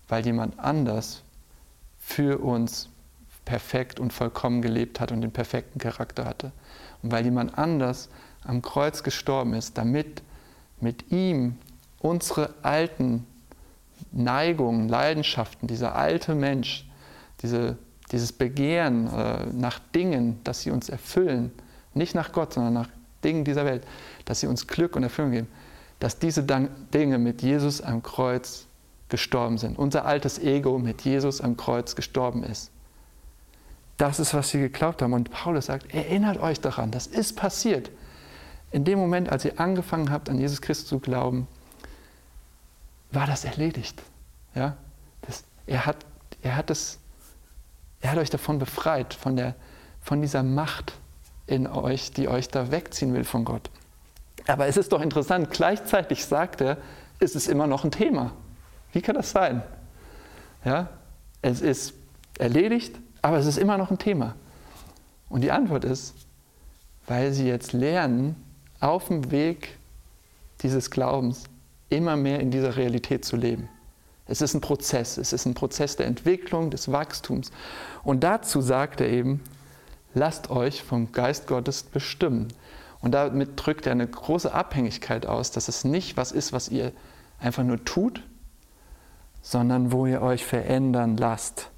weil 0.08 0.24
jemand 0.24 0.58
anders 0.58 1.22
für 1.98 2.38
uns 2.38 2.88
perfekt 3.50 3.98
und 3.98 4.12
vollkommen 4.12 4.62
gelebt 4.62 5.00
hat 5.00 5.10
und 5.10 5.22
den 5.22 5.32
perfekten 5.32 5.80
Charakter 5.80 6.24
hatte. 6.24 6.52
Und 7.02 7.10
weil 7.10 7.24
jemand 7.24 7.58
anders 7.58 8.08
am 8.44 8.62
Kreuz 8.62 9.02
gestorben 9.02 9.54
ist, 9.54 9.76
damit 9.76 10.22
mit 10.80 11.10
ihm 11.10 11.58
unsere 11.98 12.54
alten 12.62 13.26
Neigungen, 14.12 14.88
Leidenschaften, 14.88 15.66
dieser 15.66 15.96
alte 15.96 16.36
Mensch, 16.36 16.88
diese, 17.42 17.76
dieses 18.12 18.32
Begehren 18.32 19.08
äh, 19.08 19.46
nach 19.52 19.80
Dingen, 19.96 20.38
dass 20.44 20.60
sie 20.60 20.70
uns 20.70 20.88
erfüllen, 20.88 21.50
nicht 21.92 22.14
nach 22.14 22.30
Gott, 22.30 22.54
sondern 22.54 22.72
nach 22.72 22.88
Dingen 23.24 23.44
dieser 23.44 23.64
Welt, 23.64 23.82
dass 24.26 24.38
sie 24.38 24.46
uns 24.46 24.68
Glück 24.68 24.94
und 24.94 25.02
Erfüllung 25.02 25.32
geben, 25.32 25.48
dass 25.98 26.20
diese 26.20 26.44
Dinge 26.44 27.18
mit 27.18 27.42
Jesus 27.42 27.80
am 27.80 28.04
Kreuz 28.04 28.66
gestorben 29.08 29.58
sind. 29.58 29.76
Unser 29.76 30.04
altes 30.04 30.38
Ego 30.38 30.78
mit 30.78 31.02
Jesus 31.02 31.40
am 31.40 31.56
Kreuz 31.56 31.96
gestorben 31.96 32.44
ist. 32.44 32.70
Das 34.00 34.18
ist, 34.18 34.32
was 34.32 34.48
sie 34.48 34.60
geglaubt 34.60 35.02
haben. 35.02 35.12
Und 35.12 35.30
Paulus 35.30 35.66
sagt, 35.66 35.94
erinnert 35.94 36.40
euch 36.40 36.58
daran, 36.58 36.90
das 36.90 37.06
ist 37.06 37.36
passiert. 37.36 37.90
In 38.70 38.86
dem 38.86 38.98
Moment, 38.98 39.28
als 39.30 39.44
ihr 39.44 39.60
angefangen 39.60 40.10
habt, 40.10 40.30
an 40.30 40.38
Jesus 40.38 40.62
Christus 40.62 40.88
zu 40.88 41.00
glauben, 41.00 41.46
war 43.10 43.26
das 43.26 43.44
erledigt. 43.44 44.00
Ja? 44.54 44.78
Das, 45.20 45.44
er, 45.66 45.84
hat, 45.84 45.96
er, 46.40 46.56
hat 46.56 46.70
es, 46.70 46.98
er 48.00 48.12
hat 48.12 48.18
euch 48.18 48.30
davon 48.30 48.58
befreit, 48.58 49.12
von, 49.12 49.36
der, 49.36 49.54
von 50.00 50.22
dieser 50.22 50.42
Macht 50.42 50.94
in 51.46 51.66
euch, 51.66 52.10
die 52.10 52.26
euch 52.26 52.48
da 52.48 52.70
wegziehen 52.70 53.12
will 53.12 53.24
von 53.24 53.44
Gott. 53.44 53.68
Aber 54.46 54.66
es 54.66 54.78
ist 54.78 54.92
doch 54.92 55.02
interessant, 55.02 55.50
gleichzeitig 55.50 56.24
sagt 56.24 56.62
er, 56.62 56.78
ist 57.18 57.36
es 57.36 57.48
immer 57.48 57.66
noch 57.66 57.84
ein 57.84 57.90
Thema. 57.90 58.32
Wie 58.94 59.02
kann 59.02 59.16
das 59.16 59.30
sein? 59.30 59.62
Ja? 60.64 60.88
Es 61.42 61.60
ist 61.60 61.92
erledigt, 62.38 62.98
aber 63.22 63.38
es 63.38 63.46
ist 63.46 63.58
immer 63.58 63.78
noch 63.78 63.90
ein 63.90 63.98
Thema. 63.98 64.34
Und 65.28 65.42
die 65.42 65.52
Antwort 65.52 65.84
ist, 65.84 66.14
weil 67.06 67.32
sie 67.32 67.46
jetzt 67.46 67.72
lernen, 67.72 68.36
auf 68.80 69.08
dem 69.08 69.30
Weg 69.30 69.78
dieses 70.62 70.90
Glaubens 70.90 71.44
immer 71.88 72.16
mehr 72.16 72.40
in 72.40 72.50
dieser 72.50 72.76
Realität 72.76 73.24
zu 73.24 73.36
leben. 73.36 73.68
Es 74.26 74.40
ist 74.40 74.54
ein 74.54 74.60
Prozess, 74.60 75.18
es 75.18 75.32
ist 75.32 75.44
ein 75.44 75.54
Prozess 75.54 75.96
der 75.96 76.06
Entwicklung, 76.06 76.70
des 76.70 76.92
Wachstums. 76.92 77.50
Und 78.04 78.22
dazu 78.22 78.60
sagt 78.60 79.00
er 79.00 79.08
eben, 79.08 79.40
lasst 80.14 80.50
euch 80.50 80.82
vom 80.82 81.10
Geist 81.12 81.46
Gottes 81.46 81.82
bestimmen. 81.82 82.48
Und 83.00 83.12
damit 83.12 83.52
drückt 83.56 83.86
er 83.86 83.92
eine 83.92 84.06
große 84.06 84.52
Abhängigkeit 84.52 85.26
aus, 85.26 85.50
dass 85.50 85.68
es 85.68 85.84
nicht 85.84 86.16
was 86.16 86.32
ist, 86.32 86.52
was 86.52 86.68
ihr 86.68 86.92
einfach 87.40 87.64
nur 87.64 87.84
tut, 87.84 88.22
sondern 89.42 89.90
wo 89.90 90.06
ihr 90.06 90.22
euch 90.22 90.44
verändern 90.44 91.16
lasst. 91.16 91.69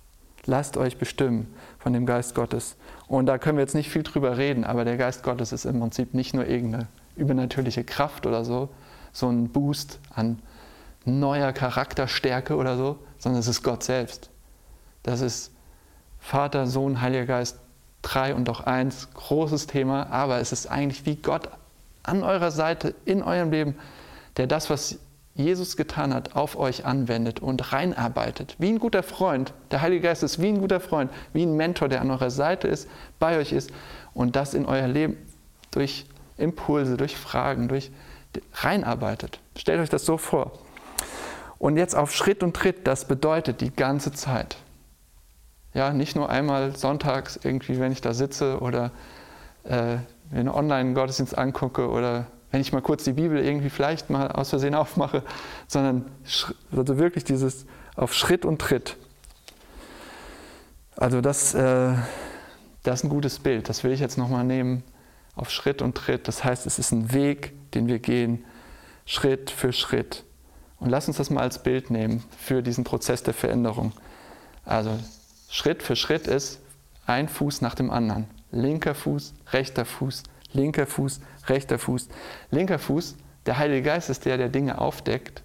Lasst 0.44 0.76
euch 0.76 0.98
bestimmen 0.98 1.52
von 1.78 1.92
dem 1.92 2.04
Geist 2.04 2.34
Gottes. 2.34 2.76
Und 3.06 3.26
da 3.26 3.38
können 3.38 3.58
wir 3.58 3.62
jetzt 3.62 3.74
nicht 3.74 3.90
viel 3.90 4.02
drüber 4.02 4.38
reden, 4.38 4.64
aber 4.64 4.84
der 4.84 4.96
Geist 4.96 5.22
Gottes 5.22 5.52
ist 5.52 5.64
im 5.64 5.78
Prinzip 5.78 6.14
nicht 6.14 6.34
nur 6.34 6.46
irgendeine 6.46 6.88
übernatürliche 7.16 7.84
Kraft 7.84 8.26
oder 8.26 8.44
so, 8.44 8.68
so 9.12 9.28
ein 9.28 9.48
Boost 9.50 10.00
an 10.14 10.40
neuer 11.04 11.52
Charakterstärke 11.52 12.56
oder 12.56 12.76
so, 12.76 12.98
sondern 13.18 13.40
es 13.40 13.48
ist 13.48 13.62
Gott 13.62 13.82
selbst. 13.82 14.30
Das 15.02 15.20
ist 15.20 15.52
Vater, 16.18 16.66
Sohn, 16.66 17.00
Heiliger 17.00 17.26
Geist, 17.26 17.58
drei 18.02 18.34
und 18.34 18.46
doch 18.46 18.60
eins, 18.60 19.08
großes 19.14 19.66
Thema, 19.66 20.08
aber 20.10 20.38
es 20.38 20.52
ist 20.52 20.66
eigentlich 20.66 21.06
wie 21.06 21.16
Gott 21.16 21.48
an 22.02 22.22
eurer 22.22 22.50
Seite, 22.50 22.94
in 23.04 23.22
eurem 23.22 23.50
Leben, 23.50 23.76
der 24.36 24.46
das, 24.46 24.70
was 24.70 24.98
Jesus 25.34 25.76
getan 25.76 26.12
hat, 26.12 26.36
auf 26.36 26.56
euch 26.58 26.84
anwendet 26.84 27.40
und 27.40 27.72
reinarbeitet. 27.72 28.54
Wie 28.58 28.68
ein 28.68 28.78
guter 28.78 29.02
Freund. 29.02 29.54
Der 29.70 29.80
Heilige 29.80 30.02
Geist 30.02 30.22
ist 30.22 30.40
wie 30.40 30.48
ein 30.48 30.60
guter 30.60 30.80
Freund, 30.80 31.10
wie 31.32 31.44
ein 31.44 31.56
Mentor, 31.56 31.88
der 31.88 32.02
an 32.02 32.10
eurer 32.10 32.30
Seite 32.30 32.68
ist, 32.68 32.88
bei 33.18 33.38
euch 33.38 33.52
ist 33.52 33.70
und 34.12 34.36
das 34.36 34.52
in 34.52 34.66
euer 34.66 34.88
Leben 34.88 35.16
durch 35.70 36.04
Impulse, 36.36 36.96
durch 36.96 37.16
Fragen, 37.16 37.68
durch 37.68 37.90
reinarbeitet. 38.54 39.40
Stellt 39.56 39.80
euch 39.80 39.88
das 39.88 40.04
so 40.04 40.18
vor. 40.18 40.52
Und 41.58 41.76
jetzt 41.76 41.94
auf 41.94 42.12
Schritt 42.12 42.42
und 42.42 42.54
Tritt, 42.54 42.86
das 42.86 43.06
bedeutet 43.06 43.60
die 43.60 43.74
ganze 43.74 44.12
Zeit. 44.12 44.56
Ja, 45.74 45.92
nicht 45.92 46.16
nur 46.16 46.28
einmal 46.28 46.76
sonntags 46.76 47.38
irgendwie, 47.42 47.78
wenn 47.80 47.92
ich 47.92 48.00
da 48.00 48.12
sitze 48.12 48.58
oder 48.60 48.90
äh, 49.64 49.96
einen 50.34 50.48
Online-Gottesdienst 50.48 51.38
angucke 51.38 51.88
oder 51.88 52.26
wenn 52.52 52.60
ich 52.60 52.72
mal 52.72 52.82
kurz 52.82 53.02
die 53.02 53.14
Bibel 53.14 53.42
irgendwie 53.42 53.70
vielleicht 53.70 54.10
mal 54.10 54.30
aus 54.30 54.50
Versehen 54.50 54.74
aufmache, 54.74 55.24
sondern 55.66 56.04
also 56.70 56.98
wirklich 56.98 57.24
dieses 57.24 57.66
auf 57.96 58.14
Schritt 58.14 58.44
und 58.44 58.60
Tritt. 58.60 58.96
Also 60.94 61.22
das, 61.22 61.54
äh, 61.54 61.94
das 62.82 63.00
ist 63.00 63.04
ein 63.04 63.08
gutes 63.08 63.38
Bild, 63.38 63.68
das 63.68 63.82
will 63.82 63.90
ich 63.90 64.00
jetzt 64.00 64.18
nochmal 64.18 64.44
nehmen, 64.44 64.84
auf 65.34 65.50
Schritt 65.50 65.80
und 65.80 65.96
Tritt. 65.96 66.28
Das 66.28 66.44
heißt, 66.44 66.66
es 66.66 66.78
ist 66.78 66.92
ein 66.92 67.12
Weg, 67.14 67.54
den 67.72 67.88
wir 67.88 67.98
gehen, 67.98 68.44
Schritt 69.06 69.50
für 69.50 69.72
Schritt. 69.72 70.24
Und 70.78 70.90
lass 70.90 71.08
uns 71.08 71.16
das 71.16 71.30
mal 71.30 71.40
als 71.40 71.62
Bild 71.62 71.90
nehmen 71.90 72.22
für 72.38 72.62
diesen 72.62 72.84
Prozess 72.84 73.22
der 73.22 73.32
Veränderung. 73.32 73.92
Also 74.66 74.98
Schritt 75.48 75.82
für 75.82 75.96
Schritt 75.96 76.26
ist 76.26 76.60
ein 77.06 77.28
Fuß 77.28 77.62
nach 77.62 77.74
dem 77.74 77.90
anderen. 77.90 78.26
Linker 78.50 78.94
Fuß, 78.94 79.32
rechter 79.52 79.86
Fuß, 79.86 80.24
linker 80.54 80.86
Fuß, 80.86 81.20
rechter 81.46 81.78
Fuß. 81.78 82.08
Linker 82.50 82.78
Fuß, 82.78 83.16
der 83.46 83.58
Heilige 83.58 83.82
Geist 83.82 84.10
ist 84.10 84.24
der, 84.24 84.36
der 84.36 84.48
Dinge 84.48 84.80
aufdeckt, 84.80 85.42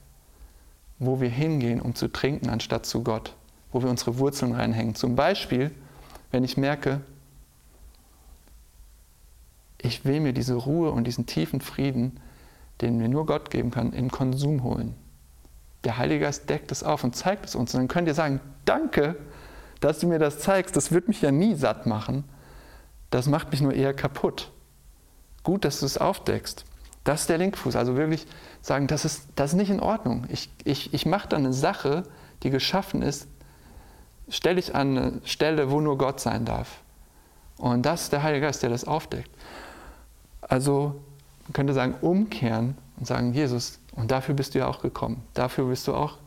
wo 1.00 1.22
wir 1.22 1.30
hingehen, 1.30 1.82
um 1.82 1.96
zu 1.96 2.08
trinken, 2.08 2.50
anstatt 2.50 2.86
zu 2.86 3.04
Gott, 3.04 3.36
wo 3.72 3.82
wir 3.82 3.90
unsere 3.90 4.18
Wurzeln 4.18 4.54
reinhängen. 4.54 4.96
Zum 4.96 5.16
Beispiel, 5.16 5.72
wenn 6.32 6.44
ich 6.44 6.58
merke, 6.58 7.02
ich 9.80 10.06
will 10.06 10.20
mir 10.20 10.34
diese 10.34 10.56
Ruhe 10.56 10.92
und 10.92 11.06
diesen 11.06 11.26
tiefen 11.26 11.62
Frieden, 11.62 12.20
den 12.82 12.98
mir 12.98 13.10
nur 13.10 13.26
Gott 13.26 13.50
geben 13.50 13.72
kann, 13.72 13.94
in 13.94 14.12
Konsum 14.12 14.64
holen. 14.64 14.96
Der 15.84 15.98
Heilige 15.98 16.26
Geist 16.26 16.50
deckt 16.50 16.72
es 16.72 16.84
auf 16.84 17.04
und 17.04 17.16
zeigt 17.16 17.46
es 17.46 17.56
uns. 17.56 17.74
Und 17.74 17.82
dann 17.82 17.88
könnt 17.88 18.08
ihr 18.08 18.14
sagen, 18.14 18.40
danke, 18.66 19.16
dass 19.80 20.00
du 20.00 20.08
mir 20.08 20.20
das 20.20 20.40
zeigst. 20.40 20.76
Das 20.76 20.92
wird 20.92 21.08
mich 21.08 21.22
ja 21.22 21.32
nie 21.32 21.56
satt 21.56 21.86
machen. 21.86 22.24
Das 23.10 23.28
macht 23.28 23.52
mich 23.52 23.62
nur 23.62 23.74
eher 23.74 23.94
kaputt. 23.94 24.52
Gut, 25.48 25.64
dass 25.64 25.80
du 25.80 25.86
es 25.86 25.98
aufdeckst. 25.98 26.66
Das 27.06 27.22
ist 27.22 27.30
der 27.30 27.38
Linkfuß. 27.38 27.78
Also 27.78 27.96
wirklich 27.96 28.28
sagen, 28.62 28.88
das 28.88 29.06
ist, 29.06 29.30
das 29.38 29.52
ist 29.52 29.56
nicht 29.56 29.70
in 29.70 29.80
Ordnung. 29.80 30.26
Ich, 30.28 30.50
ich, 30.66 30.94
ich 30.94 31.06
mache 31.06 31.30
da 31.30 31.38
eine 31.38 31.54
Sache, 31.54 32.04
die 32.44 32.50
geschaffen 32.50 33.02
ist, 33.02 33.30
stelle 34.28 34.60
ich 34.60 34.76
an 34.76 34.98
eine 34.98 35.22
Stelle, 35.24 35.72
wo 35.72 35.80
nur 35.80 35.98
Gott 35.98 36.20
sein 36.20 36.44
darf. 36.44 36.82
Und 37.56 37.86
das 37.86 38.02
ist 38.02 38.12
der 38.12 38.24
Heilige 38.24 38.46
Geist, 38.48 38.62
der 38.62 38.72
das 38.72 38.84
aufdeckt. 38.84 39.30
Also 40.42 41.00
Man 41.46 41.54
könnte 41.54 41.74
sagen, 41.74 41.96
umkehren 42.02 42.78
und 42.98 43.08
sagen, 43.08 43.32
Jesus, 43.32 43.80
und 43.96 44.12
dafür 44.12 44.36
bist 44.36 44.54
du 44.54 44.60
ja 44.60 44.68
auch 44.68 44.82
gekommen, 44.82 45.24
dafür 45.34 45.70
bist 45.70 45.88
du 45.88 45.94
auch 45.94 46.18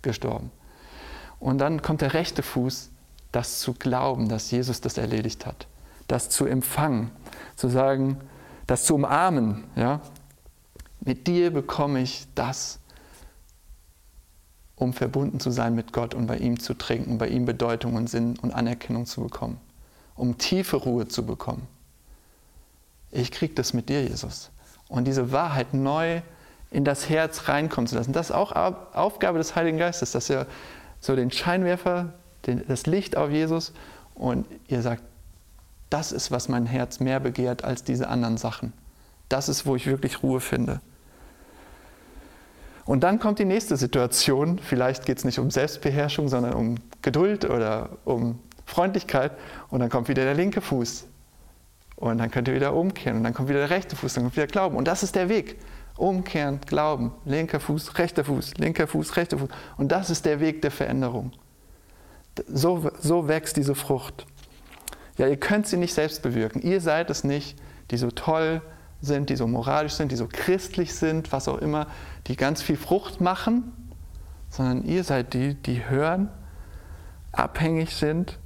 gestorben. 0.00 0.50
Und 1.38 1.58
dann 1.58 1.82
kommt 1.82 2.00
der 2.00 2.14
rechte 2.14 2.42
Fuß, 2.42 2.88
das 3.30 3.60
zu 3.60 3.74
glauben, 3.74 4.30
dass 4.30 4.50
Jesus 4.50 4.80
das 4.80 4.96
erledigt 4.96 5.44
hat, 5.44 5.66
das 6.08 6.30
zu 6.30 6.46
empfangen, 6.46 7.10
zu 7.56 7.68
sagen, 7.68 8.16
das 8.70 8.84
zu 8.84 8.94
umarmen. 8.94 9.64
Ja? 9.74 10.00
Mit 11.00 11.26
dir 11.26 11.50
bekomme 11.50 12.02
ich 12.02 12.28
das, 12.36 12.78
um 14.76 14.92
verbunden 14.92 15.40
zu 15.40 15.50
sein 15.50 15.74
mit 15.74 15.92
Gott 15.92 16.14
und 16.14 16.28
bei 16.28 16.36
ihm 16.36 16.60
zu 16.60 16.74
trinken, 16.74 17.18
bei 17.18 17.26
ihm 17.26 17.46
Bedeutung 17.46 17.96
und 17.96 18.08
Sinn 18.08 18.38
und 18.40 18.52
Anerkennung 18.52 19.06
zu 19.06 19.22
bekommen, 19.22 19.58
um 20.14 20.38
tiefe 20.38 20.76
Ruhe 20.76 21.08
zu 21.08 21.26
bekommen. 21.26 21.66
Ich 23.10 23.32
kriege 23.32 23.54
das 23.54 23.74
mit 23.74 23.88
dir, 23.88 24.04
Jesus. 24.04 24.50
Und 24.86 25.08
diese 25.08 25.32
Wahrheit 25.32 25.74
neu 25.74 26.22
in 26.70 26.84
das 26.84 27.08
Herz 27.08 27.48
reinkommen 27.48 27.88
zu 27.88 27.96
lassen. 27.96 28.12
Das 28.12 28.30
ist 28.30 28.36
auch 28.36 28.52
Aufgabe 28.94 29.38
des 29.38 29.56
Heiligen 29.56 29.78
Geistes, 29.78 30.12
dass 30.12 30.30
er 30.30 30.46
so 31.00 31.16
den 31.16 31.32
Scheinwerfer, 31.32 32.12
den, 32.46 32.64
das 32.68 32.86
Licht 32.86 33.16
auf 33.16 33.30
Jesus 33.30 33.72
und 34.14 34.46
ihr 34.68 34.80
sagt, 34.80 35.02
das 35.90 36.12
ist, 36.12 36.30
was 36.30 36.48
mein 36.48 36.66
Herz 36.66 37.00
mehr 37.00 37.20
begehrt 37.20 37.64
als 37.64 37.82
diese 37.82 38.08
anderen 38.08 38.36
Sachen. 38.36 38.72
Das 39.28 39.48
ist, 39.48 39.66
wo 39.66 39.76
ich 39.76 39.86
wirklich 39.86 40.22
Ruhe 40.22 40.40
finde. 40.40 40.80
Und 42.84 43.00
dann 43.00 43.20
kommt 43.20 43.38
die 43.38 43.44
nächste 43.44 43.76
Situation. 43.76 44.58
Vielleicht 44.58 45.06
geht 45.06 45.18
es 45.18 45.24
nicht 45.24 45.38
um 45.38 45.50
Selbstbeherrschung, 45.50 46.28
sondern 46.28 46.54
um 46.54 46.76
Geduld 47.02 47.44
oder 47.48 47.90
um 48.04 48.38
Freundlichkeit. 48.66 49.32
Und 49.68 49.80
dann 49.80 49.90
kommt 49.90 50.08
wieder 50.08 50.24
der 50.24 50.34
linke 50.34 50.60
Fuß. 50.60 51.06
Und 51.96 52.18
dann 52.18 52.30
könnt 52.30 52.48
ihr 52.48 52.54
wieder 52.54 52.74
umkehren. 52.74 53.18
Und 53.18 53.24
dann 53.24 53.34
kommt 53.34 53.48
wieder 53.48 53.60
der 53.60 53.70
rechte 53.70 53.94
Fuß. 53.94 54.14
Dann 54.14 54.24
kommt 54.24 54.36
wieder 54.36 54.46
Glauben. 54.46 54.76
Und 54.76 54.88
das 54.88 55.02
ist 55.02 55.14
der 55.14 55.28
Weg. 55.28 55.58
Umkehren, 55.96 56.60
Glauben. 56.66 57.12
Linker 57.24 57.60
Fuß, 57.60 57.98
rechter 57.98 58.24
Fuß, 58.24 58.54
linker 58.54 58.86
Fuß, 58.86 59.16
rechter 59.16 59.38
Fuß. 59.38 59.50
Und 59.76 59.92
das 59.92 60.08
ist 60.08 60.24
der 60.24 60.40
Weg 60.40 60.62
der 60.62 60.70
Veränderung. 60.70 61.32
So, 62.48 62.90
so 63.00 63.28
wächst 63.28 63.56
diese 63.56 63.74
Frucht. 63.74 64.26
Ja, 65.20 65.28
ihr 65.28 65.36
könnt 65.36 65.66
sie 65.66 65.76
nicht 65.76 65.92
selbst 65.92 66.22
bewirken. 66.22 66.62
Ihr 66.62 66.80
seid 66.80 67.10
es 67.10 67.24
nicht, 67.24 67.58
die 67.90 67.98
so 67.98 68.10
toll 68.10 68.62
sind, 69.02 69.28
die 69.28 69.36
so 69.36 69.46
moralisch 69.46 69.92
sind, 69.92 70.12
die 70.12 70.16
so 70.16 70.26
christlich 70.26 70.94
sind, 70.94 71.30
was 71.30 71.46
auch 71.46 71.58
immer, 71.58 71.88
die 72.26 72.36
ganz 72.36 72.62
viel 72.62 72.78
Frucht 72.78 73.20
machen, 73.20 73.70
sondern 74.48 74.82
ihr 74.82 75.04
seid 75.04 75.34
die, 75.34 75.52
die 75.52 75.86
hören, 75.86 76.30
abhängig 77.32 77.94
sind, 77.94 78.38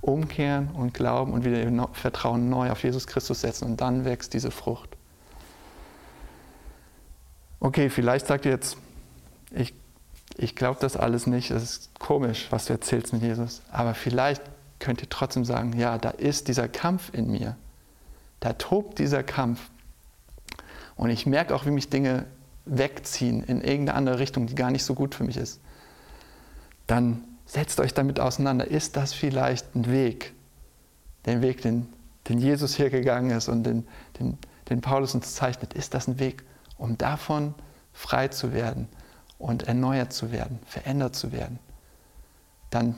umkehren 0.00 0.72
und 0.74 0.92
glauben 0.92 1.32
und 1.32 1.44
wieder 1.44 1.62
ihr 1.62 1.88
Vertrauen 1.92 2.50
neu 2.50 2.72
auf 2.72 2.82
Jesus 2.82 3.06
Christus 3.06 3.42
setzen 3.42 3.66
und 3.66 3.80
dann 3.80 4.04
wächst 4.04 4.34
diese 4.34 4.50
Frucht. 4.50 4.96
Okay, 7.60 7.90
vielleicht 7.90 8.26
sagt 8.26 8.44
ihr 8.44 8.50
jetzt, 8.50 8.76
ich, 9.52 9.72
ich 10.36 10.56
glaube 10.56 10.80
das 10.80 10.96
alles 10.96 11.28
nicht, 11.28 11.52
es 11.52 11.62
ist 11.62 12.00
komisch, 12.00 12.48
was 12.50 12.64
du 12.64 12.72
erzählst 12.72 13.12
mit 13.12 13.22
Jesus, 13.22 13.62
aber 13.70 13.94
vielleicht 13.94 14.42
könnt 14.78 15.02
ihr 15.02 15.08
trotzdem 15.08 15.44
sagen, 15.44 15.72
ja, 15.78 15.98
da 15.98 16.10
ist 16.10 16.48
dieser 16.48 16.68
Kampf 16.68 17.12
in 17.12 17.30
mir. 17.30 17.56
Da 18.40 18.52
tobt 18.52 18.98
dieser 18.98 19.22
Kampf. 19.22 19.60
Und 20.96 21.10
ich 21.10 21.26
merke 21.26 21.54
auch, 21.54 21.66
wie 21.66 21.70
mich 21.70 21.88
Dinge 21.88 22.26
wegziehen 22.64 23.42
in 23.44 23.60
irgendeine 23.60 23.94
andere 23.96 24.18
Richtung, 24.18 24.46
die 24.46 24.54
gar 24.54 24.70
nicht 24.70 24.84
so 24.84 24.94
gut 24.94 25.14
für 25.14 25.24
mich 25.24 25.36
ist. 25.36 25.60
Dann 26.86 27.24
setzt 27.46 27.80
euch 27.80 27.94
damit 27.94 28.20
auseinander. 28.20 28.66
Ist 28.66 28.96
das 28.96 29.12
vielleicht 29.12 29.74
ein 29.74 29.90
Weg? 29.90 30.32
Den 31.24 31.42
Weg, 31.42 31.62
den, 31.62 31.88
den 32.28 32.38
Jesus 32.38 32.74
hier 32.74 32.90
gegangen 32.90 33.30
ist 33.30 33.48
und 33.48 33.64
den, 33.64 33.86
den, 34.18 34.38
den 34.68 34.80
Paulus 34.80 35.14
uns 35.14 35.34
zeichnet. 35.34 35.74
Ist 35.74 35.94
das 35.94 36.08
ein 36.08 36.18
Weg, 36.18 36.44
um 36.76 36.98
davon 36.98 37.54
frei 37.92 38.28
zu 38.28 38.52
werden 38.52 38.88
und 39.38 39.64
erneuert 39.64 40.12
zu 40.12 40.32
werden, 40.32 40.58
verändert 40.66 41.14
zu 41.14 41.32
werden? 41.32 41.58
Dann 42.70 42.96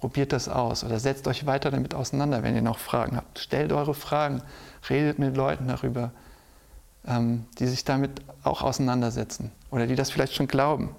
Probiert 0.00 0.32
das 0.32 0.48
aus 0.48 0.84
oder 0.84 1.00
setzt 1.00 1.26
euch 1.26 1.44
weiter 1.46 1.70
damit 1.70 1.94
auseinander, 1.94 2.42
wenn 2.42 2.54
ihr 2.54 2.62
noch 2.62 2.78
Fragen 2.78 3.16
habt. 3.16 3.40
Stellt 3.40 3.72
eure 3.72 3.94
Fragen, 3.94 4.42
redet 4.88 5.18
mit 5.18 5.36
Leuten 5.36 5.66
darüber, 5.66 6.12
ähm, 7.06 7.46
die 7.58 7.66
sich 7.66 7.84
damit 7.84 8.22
auch 8.44 8.62
auseinandersetzen 8.62 9.50
oder 9.70 9.86
die 9.86 9.96
das 9.96 10.10
vielleicht 10.10 10.34
schon 10.34 10.46
glauben. 10.46 10.94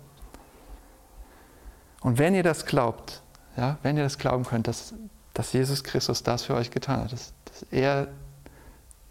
Und 2.01 2.17
wenn 2.17 2.35
ihr 2.35 2.43
das 2.43 2.65
glaubt, 2.65 3.21
ja, 3.57 3.77
wenn 3.83 3.97
ihr 3.97 4.03
das 4.03 4.17
glauben 4.17 4.45
könnt, 4.45 4.67
dass, 4.67 4.93
dass 5.33 5.53
Jesus 5.53 5.83
Christus 5.83 6.23
das 6.23 6.43
für 6.43 6.55
euch 6.55 6.71
getan 6.71 7.01
hat, 7.01 7.13
dass, 7.13 7.33
dass 7.45 7.63
er 7.71 8.07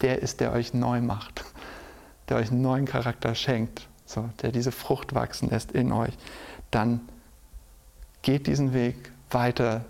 der 0.00 0.22
ist, 0.22 0.40
der 0.40 0.52
euch 0.52 0.74
neu 0.74 1.00
macht, 1.00 1.44
der 2.28 2.36
euch 2.36 2.50
einen 2.50 2.62
neuen 2.62 2.84
Charakter 2.84 3.34
schenkt, 3.34 3.88
so, 4.04 4.28
der 4.42 4.52
diese 4.52 4.72
Frucht 4.72 5.14
wachsen 5.14 5.50
lässt 5.50 5.72
in 5.72 5.92
euch, 5.92 6.14
dann 6.70 7.00
geht 8.22 8.46
diesen 8.46 8.72
Weg, 8.72 9.12
weiter, 9.30 9.84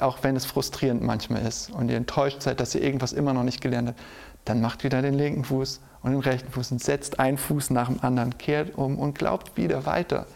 auch 0.00 0.18
wenn 0.22 0.36
es 0.36 0.44
frustrierend 0.44 1.02
manchmal 1.02 1.44
ist 1.44 1.70
und 1.70 1.88
ihr 1.88 1.96
enttäuscht 1.96 2.42
seid, 2.42 2.60
dass 2.60 2.74
ihr 2.74 2.82
irgendwas 2.82 3.12
immer 3.12 3.32
noch 3.32 3.42
nicht 3.42 3.60
gelernt 3.60 3.88
habt, 3.88 4.00
dann 4.44 4.60
macht 4.60 4.84
wieder 4.84 5.02
den 5.02 5.14
linken 5.14 5.44
Fuß 5.44 5.80
und 6.02 6.12
den 6.12 6.20
rechten 6.20 6.50
Fuß 6.50 6.72
und 6.72 6.82
setzt 6.82 7.18
einen 7.18 7.38
Fuß 7.38 7.70
nach 7.70 7.88
dem 7.88 8.02
anderen, 8.02 8.38
kehrt 8.38 8.76
um 8.76 8.98
und 8.98 9.18
glaubt 9.18 9.56
wieder 9.56 9.86
weiter, 9.86 10.26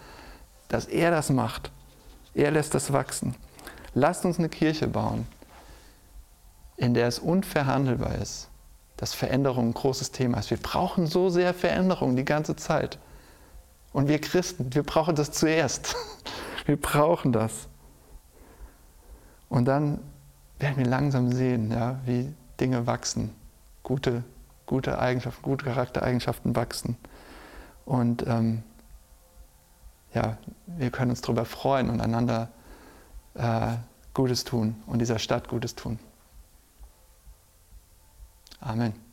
dass 0.69 0.87
er 0.87 1.11
das 1.11 1.31
macht. 1.31 1.71
Er 2.35 2.51
lässt 2.51 2.75
das 2.75 2.93
wachsen. 2.93 3.35
Lasst 3.95 4.25
uns 4.25 4.39
eine 4.39 4.49
Kirche 4.49 4.89
bauen, 4.89 5.27
in 6.77 6.95
der 6.95 7.07
es 7.07 7.21
unverhandelbar 7.21 8.17
ist, 8.17 8.49
dass 8.97 9.15
Veränderung 9.15 9.69
ein 9.69 9.75
großes 9.75 10.11
Thema 10.11 10.39
ist. 10.39 10.51
Wir 10.51 10.59
brauchen 10.59 11.07
so 11.07 11.31
sehr 11.31 11.55
Veränderung 11.55 12.17
die 12.17 12.25
ganze 12.25 12.57
Zeit. 12.57 12.99
Und 13.93 14.09
wir 14.09 14.21
Christen, 14.21 14.75
wir 14.75 14.83
brauchen 14.83 15.15
das 15.15 15.31
zuerst. 15.31 15.95
Wir 16.67 16.81
brauchen 16.81 17.31
das. 17.31 17.69
Und 19.55 19.67
dann 19.67 20.01
werden 20.59 20.79
wir 20.79 20.85
langsam 20.85 21.31
sehen, 21.31 21.71
ja, 21.71 22.01
wie 22.07 22.35
Dinge 22.59 22.89
wachsen, 22.89 23.31
gute, 23.85 24.25
gute 24.67 24.99
Eigenschaften, 24.99 25.43
gute 25.43 25.67
Charaktereigenschaften 25.67 26.57
wachsen. 26.57 26.97
Und 27.85 28.27
ähm, 28.27 28.65
ja, 30.13 30.39
wir 30.67 30.91
können 30.91 31.13
uns 31.13 31.21
darüber 31.21 31.45
freuen 31.45 31.89
und 31.89 32.01
einander 32.01 32.49
äh, 33.35 33.77
Gutes 34.13 34.43
tun 34.43 34.75
und 34.89 34.99
dieser 34.99 35.21
Stadt 35.21 35.47
Gutes 35.47 35.77
tun. 35.77 36.01
Amen. 38.61 39.04